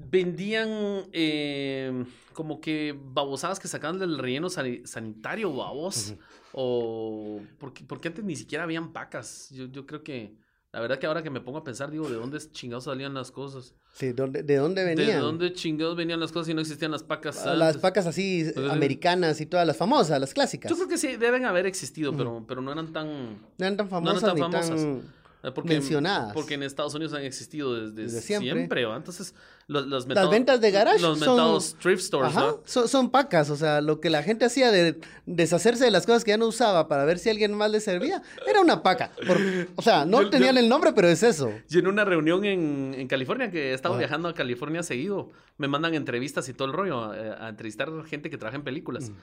[0.10, 0.70] Vendían
[1.14, 6.16] eh, como que babosadas que sacaban del relleno sani- sanitario, babos.
[6.54, 7.42] O.
[7.60, 9.50] Porque, porque antes ni siquiera habían pacas.
[9.52, 10.36] Yo, yo creo que.
[10.74, 13.30] La verdad que ahora que me pongo a pensar, digo, ¿de dónde chingados salían las
[13.30, 13.76] cosas?
[13.94, 15.08] Sí, ¿dónde- ¿de dónde venían?
[15.08, 17.46] ¿De dónde chingados venían las cosas si no existían las pacas?
[17.46, 20.70] Ah, Las pacas así Pues, eh, americanas y todas las famosas, las clásicas.
[20.70, 23.06] Yo creo que sí, deben haber existido, pero, pero no eran tan...
[23.08, 24.70] No eran tan eran famosas tan famosas.
[24.70, 25.02] tan...
[25.44, 26.34] eh, Porque, Mencionadas.
[26.34, 28.52] Porque en Estados Unidos han existido desde, Desde siempre.
[28.54, 28.84] siempre.
[28.84, 29.34] Entonces,
[29.68, 32.56] los, los Las ventas de garage Los son- metados thrift stores, Ajá, ¿va?
[32.66, 36.24] son, son pacas, o sea, lo que la gente hacía de deshacerse de las cosas
[36.24, 39.12] que ya no usaba para ver si a alguien más le servía, era una paca.
[39.26, 39.38] Por-
[39.76, 41.52] o sea, no Yo- tenían yo- el nombre, pero es eso.
[41.70, 44.00] Yo en una reunión en, en California, que he estado Ajá.
[44.00, 48.30] viajando a California seguido, me mandan entrevistas y todo el rollo, eh, a, entrevistar gente
[48.30, 49.10] que trabaja en películas.
[49.10, 49.14] Mm.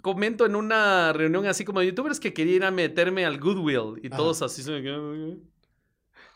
[0.00, 4.00] Comento en una reunión así como de youtubers que quería ir a meterme al Goodwill
[4.02, 4.16] y Ajá.
[4.16, 5.38] todos así se me quedan,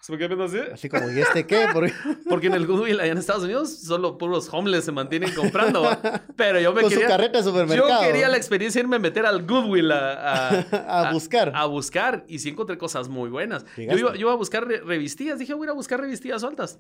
[0.00, 0.58] Se me así.
[0.72, 1.66] Así como, ¿y este qué?
[1.72, 1.92] Porque-
[2.30, 5.82] Porque en el Goodwill allá en Estados Unidos solo puros homeless se mantienen comprando.
[5.82, 6.00] ¿va?
[6.36, 7.08] Pero yo me Con su quería...
[7.08, 7.88] carreta de supermercado.
[8.00, 11.52] Yo quería la experiencia de irme a meter al Goodwill a, a, A buscar.
[11.54, 12.24] A, buscar.
[12.28, 13.66] Y sí encontré cosas muy buenas.
[13.76, 15.38] Yo iba, yo iba a buscar re- revistillas.
[15.40, 16.78] Dije, voy a ir a buscar revistillas sueltas.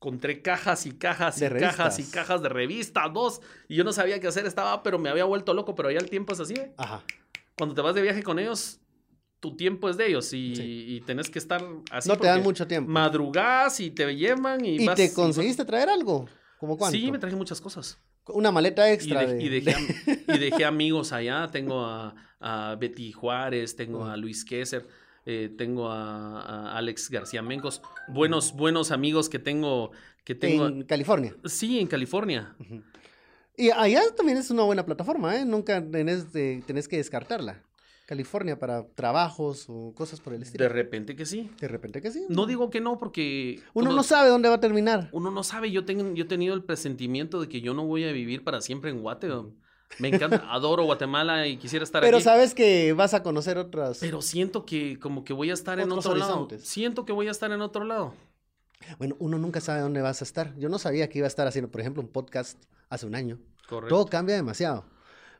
[0.00, 3.40] Encontré cajas y cajas y cajas y cajas de revistas, dos.
[3.68, 4.46] Y yo no sabía qué hacer.
[4.46, 5.74] Estaba, pero me había vuelto loco.
[5.74, 6.72] Pero ya el tiempo es así, ¿eh?
[6.76, 7.02] Ajá.
[7.56, 8.78] Cuando te vas de viaje con ellos,
[9.40, 10.32] tu tiempo es de ellos.
[10.32, 10.84] Y, Sí.
[10.88, 12.08] y tenés que estar así.
[12.08, 12.88] no te dan mucho tiempo.
[12.92, 16.28] Madrugás y te llevan y, ¿Y vas- te conseguiste traer algo?
[16.60, 16.96] ¿Cómo cuánto?
[16.96, 17.98] Sí, me traje muchas cosas.
[18.28, 19.26] Una maleta Y, extra.
[19.26, 19.86] de- de- y dejé, am-
[20.28, 21.48] y dejé amigos allá.
[21.50, 24.86] Tengo a, a Betty Juárez, tengo a Luis Kesser,
[25.30, 27.82] eh, tengo a, a Alex García Mencos.
[28.08, 29.90] Buenos, buenos amigos que tengo.
[30.24, 31.36] Que tengo en California.
[31.44, 32.54] Sí, en California.
[33.56, 35.44] Y allá también es una buena plataforma, ¿eh?
[35.44, 37.62] Nunca tenés, de- tenés que descartarla.
[38.06, 40.62] California para trabajos o cosas por el estilo.
[40.62, 41.50] De repente que sí.
[41.60, 42.24] De repente que sí.
[42.30, 43.60] No digo que no, porque.
[43.74, 45.10] Uno no sabe dónde va a terminar.
[45.12, 45.70] Uno no sabe.
[45.70, 48.62] Yo, tengo, yo he tenido el presentimiento de que yo no voy a vivir para
[48.62, 49.28] siempre en Guate.
[49.98, 52.24] Me encanta, adoro Guatemala y quisiera estar Pero aquí.
[52.24, 53.98] sabes que vas a conocer otras.
[53.98, 56.48] Pero siento que como que voy a estar en otro lado.
[56.58, 58.14] Siento que voy a estar en otro lado.
[58.98, 60.54] Bueno, uno nunca sabe dónde vas a estar.
[60.56, 63.38] Yo no sabía que iba a estar haciendo, por ejemplo, un podcast hace un año.
[63.68, 63.94] Correcto.
[63.94, 64.84] Todo cambia demasiado.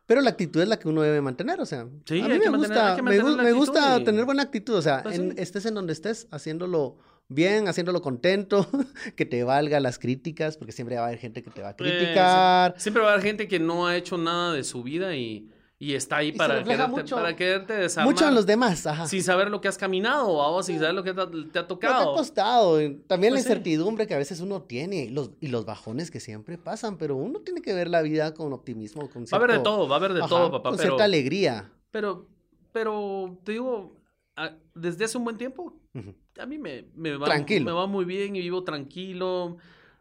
[0.07, 2.51] Pero la actitud es la que uno debe mantener, o sea, Sí, a mí me
[2.51, 3.03] mantener- gusta,
[3.43, 6.97] me, gusta tener buena actitud, o sea, Pues en- estés en donde estés, haciéndolo
[7.29, 8.67] bien, haciéndolo contento,
[9.17, 11.73] que te valga las críticas, porque siempre va a haber gente que te va a
[11.73, 12.75] Eh, criticar.
[12.79, 15.95] Siempre va a haber gente que no ha hecho nada de su vida y, y
[15.95, 18.13] está ahí Y para quererte, mucho- para quererte desarmar.
[18.13, 19.07] Mucho en los demás, ajá.
[19.07, 21.31] Sin saber lo que has caminado o vos, sin saber lo que te, ha- te
[21.31, 22.15] ha Lo que ha tocado.
[22.15, 23.49] costado, también Pues la sí.
[23.49, 27.15] incertidumbre que a veces uno tiene y los, y los bajones que siempre pasan, pero
[27.17, 29.89] uno tiene que ver la vida con optimismo, con Va a haber de cierto- todo,
[29.89, 30.71] va a haber de ajá, todo, papá.
[30.71, 31.71] con Pero, cierta alegría.
[31.91, 32.27] pero,
[32.73, 33.95] pero te digo,
[34.75, 36.15] desde hace un buen tiempo, Ujú.
[36.39, 37.65] A mí me, me va, Tranquilo.
[37.67, 39.57] me va muy bien y vivo tranquilo.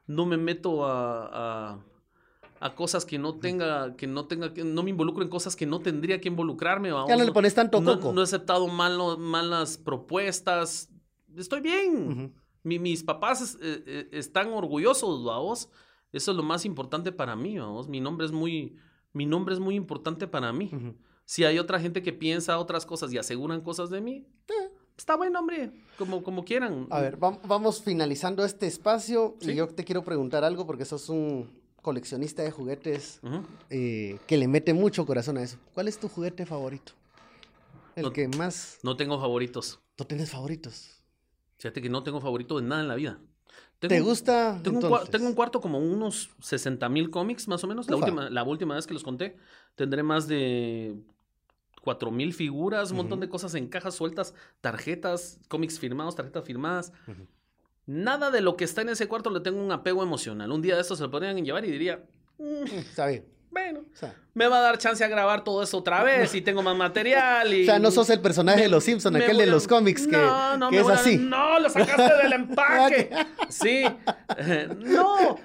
[0.05, 1.79] No me meto a, a,
[2.59, 5.65] a cosas que no tenga, que no tenga, que no me involucro en cosas que
[5.65, 6.89] no tendría que involucrarme.
[6.89, 8.13] Ya vamos, no le pones tanto coco.
[8.13, 10.89] no he aceptado malo- malas propuestas.
[11.35, 12.33] Estoy bien.
[12.63, 15.69] Mi- mis papás eh, eh, están orgullosos, vos.
[16.13, 17.88] Eso es lo más importante para mí, vamos.
[17.89, 18.77] Mi nombre es muy,
[19.13, 20.69] mi nombre es muy importante para mí.
[20.73, 20.95] Ujú.
[21.25, 25.15] Si hay otra gente que piensa otras cosas y aseguran cosas de mí, eh, está
[25.15, 25.71] bueno, hombre.
[25.97, 26.87] Como, como quieran.
[26.89, 29.51] A ver, vam- vamos finalizando este espacio Sí.
[29.51, 31.49] y yo te quiero preguntar algo porque sos un
[31.81, 33.21] coleccionista de juguetes
[33.69, 35.57] eh, que le mete mucho corazón a eso.
[35.73, 36.93] ¿Cuál es tu juguete favorito?
[37.95, 39.79] El No- que más No tengo favoritos.
[39.97, 41.01] no tienes favoritos.
[41.57, 43.19] Fíjate que no tengo favorito de nada en la vida.
[43.79, 44.59] Tengo ¿Te gusta?
[44.63, 47.89] Tengo un, tengo un cuarto como unos 60 mil cómics, más o menos.
[47.89, 49.37] La última, la última vez que los conté,
[49.75, 50.95] tendré más de
[51.88, 53.21] 4 mil figuras, un montón Ujú.
[53.21, 56.91] de cosas en cajas sueltas, tarjetas, cómics firmados, tarjetas firmadas.
[57.07, 57.25] Ujú.
[57.85, 60.51] Nada de lo que está en ese cuarto le tengo un apego emocional.
[60.51, 62.03] Un día de estos se lo podrían llevar y diría,
[62.39, 63.23] "Mm, Está bien.
[63.49, 66.41] bueno, O sea, me va a dar chance a grabar todo eso otra vez y
[66.41, 67.53] tengo más material.
[67.53, 69.65] Y, o sea, no sos el personaje me- de los Simpsons, aquel de a- los
[69.65, 71.15] cómics que, No, no, que es a- así.
[71.17, 73.09] No, lo sacaste del empaque.
[73.49, 73.85] Sí.
[74.77, 75.38] No.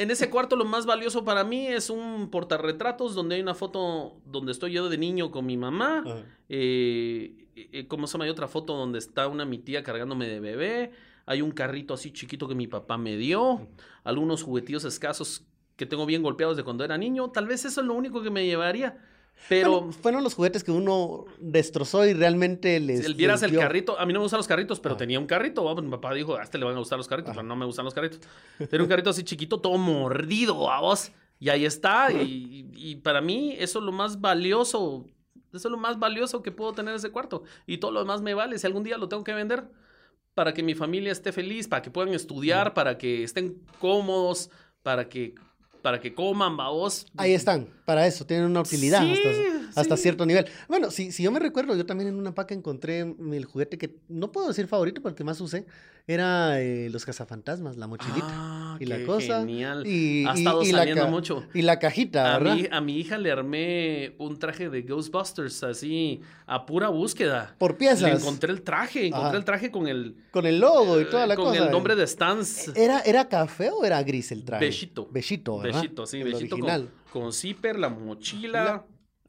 [0.00, 4.16] En ese cuarto lo más valioso para mí es un portarretratos donde hay una foto
[4.24, 6.02] donde estoy yo de niño con mi mamá.
[6.48, 8.24] Eh, eh, ¿Cómo se llama?
[8.24, 10.92] Hay otra foto donde está una mi tía cargándome de bebé.
[11.26, 13.68] Hay un carrito así chiquito que mi papá me dio.
[14.02, 15.44] Algunos juguetillos escasos
[15.76, 17.28] que tengo bien golpeados de cuando era niño.
[17.28, 18.96] Tal vez eso es lo único que me llevaría.
[19.48, 23.00] Pero Bueno, fueron los juguetes que uno destrozó y realmente les.
[23.00, 25.18] si el- vieras les el carrito, a mí no me gustan los carritos, pero tenía
[25.18, 25.74] un carrito.
[25.82, 27.84] Mi papá dijo, a este le van a gustar los carritos, pero no me gustan
[27.84, 28.20] los carritos.
[28.58, 31.10] Tenía un carrito así chiquito, todo mordido, a vos.
[31.40, 32.12] Y ahí está.
[32.12, 35.06] Y, y para mí, eso es lo más valioso.
[35.52, 37.42] Eso es lo más valioso que puedo tener en ese cuarto.
[37.66, 38.56] Y todo lo demás me vale.
[38.58, 39.64] Si algún día lo tengo que vender
[40.34, 44.48] para que mi familia esté feliz, para que puedan estudiar, para que estén cómodos,
[44.84, 45.34] para que,
[45.80, 47.06] para que coman, vos.
[47.16, 50.02] Ahí están, para eso, tienen una utilidad Sí, hasta, hasta sí.
[50.02, 50.46] cierto nivel.
[50.68, 53.96] Bueno, si, si yo me recuerdo, yo también en una paca encontré el juguete que
[54.08, 55.66] no puedo decir favorito, pero el que más usé
[56.12, 58.26] era eh, los cazafantasmas, la mochilita.
[58.28, 59.40] Ah, y la cosa.
[59.40, 59.86] Genial.
[59.86, 61.44] Y, ha y- estado y la saliendo ca- mucho.
[61.54, 62.54] Y la cajita, A ¿verdad?
[62.56, 67.54] mi, a mi hija le armé un traje de Ghostbusters así a pura búsqueda.
[67.58, 68.02] Por piezas.
[68.02, 69.36] Le encontré el traje, encontré Ajá.
[69.36, 71.64] el traje con el, Con el logo y toda la con cosa.
[71.64, 72.68] el nombre de Stans.
[72.76, 74.64] ¿Era, ¿Era café o era gris el traje?
[74.64, 75.08] Bellito.
[75.10, 75.80] Bellito, ¿verdad?
[75.82, 76.88] Bellito, sí, El Bellito original.
[77.12, 78.84] con, con zipper, la mochila,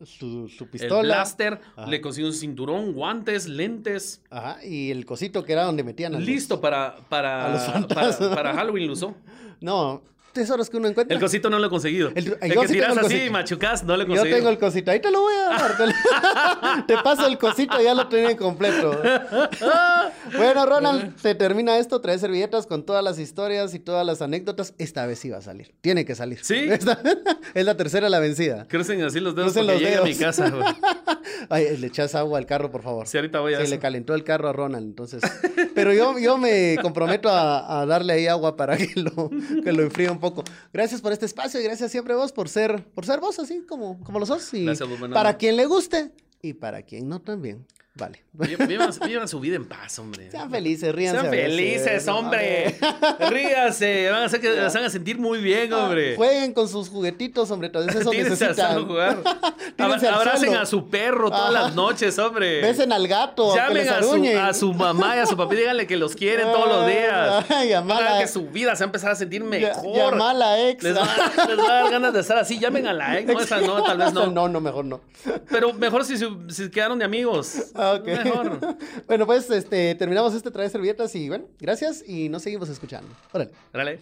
[0.05, 1.01] Su, su el pistola.
[1.01, 1.87] blaster, Ajá.
[1.87, 4.21] le conseguí un cinturón, guantes, lentes.
[4.29, 7.85] Ajá, y el cosito que era donde metían a los- Listo para, para, a los
[7.87, 9.15] para, para Halloween lo usó.
[9.61, 10.01] No,
[10.33, 11.15] tesoros que uno encuentra.
[11.15, 12.11] El cosito no lo he conseguido.
[12.15, 14.37] El- El, yo que tiras así y machucas, no lo he Yo conseguido.
[14.37, 14.91] tengo el cosito.
[14.91, 15.77] Ahí te lo voy a dar.
[15.77, 18.99] Te, lo- te paso el cosito, ya lo tenía completo.
[20.37, 22.01] bueno, Ronald, se termina esto.
[22.01, 24.73] Trae servilletas con todas las historias y todas las anécdotas.
[24.77, 25.73] Esta vez sí va a salir.
[25.81, 26.39] Tiene que salir.
[26.43, 26.55] ¿Sí?
[26.69, 26.99] Esta-
[27.53, 28.65] es la tercera la vencida.
[28.67, 30.63] Crucen así los dedos Crucen los a mi casa, güey.
[31.49, 33.07] Ay, le echas agua al carro, por favor.
[33.07, 33.71] Sí, ahorita voy a Se eso.
[33.73, 35.21] le calentó el carro a Ronald, entonces.
[35.73, 39.29] Pero yo, yo me comprometo a, a darle ahí agua para que lo,
[39.63, 40.43] que lo enfríe un poco.
[40.71, 44.01] Gracias por este espacio y gracias siempre vos por ser, por ser vos así como,
[44.03, 44.53] como lo sos.
[44.53, 46.11] Y Gracias, para quien le guste
[46.41, 47.65] y para quien no también.
[47.93, 48.23] Vale.
[48.31, 50.31] Vi- Vivan, vivan su vida en paz, hombre.
[50.31, 51.19] Sean felices, ríanse.
[51.21, 52.77] Sean felices, hombre.
[53.29, 54.09] Ríanse.
[54.09, 56.15] Van a hacer que se van a sentir muy bien, hombre.
[56.15, 57.67] Jueguen con sus juguetitos, hombre.
[57.67, 58.85] Entonces eso Tírense necesitan.
[58.87, 59.17] jugar.
[59.75, 61.63] Tírense Abracen a su perro todas Ajá.
[61.65, 62.61] las noches, hombre.
[62.61, 63.53] Besen al gato.
[63.55, 66.67] Llamen a su, a su mamá y a su papá díganle que los quieren todos
[66.69, 67.45] los días.
[67.67, 68.19] Llamala.
[68.21, 69.95] que su vida se va a empezar a sentir mejor.
[69.95, 70.81] Llama a la ex.
[70.83, 71.07] Les va,
[71.47, 72.57] les va a dar ganas de estar así.
[72.57, 73.27] Llamen a la ex.
[73.31, 74.27] No, esa no, tal vez no.
[74.27, 75.01] No, no, mejor no.
[75.49, 77.71] Pero mejor si, se- si quedaron de amigos.
[77.81, 78.05] Ah, ok.
[78.05, 78.77] Mejor.
[79.07, 83.09] bueno, pues este, terminamos este trae servilletas y bueno, gracias y nos seguimos escuchando.
[83.33, 83.51] Órale.
[83.73, 83.99] Dale.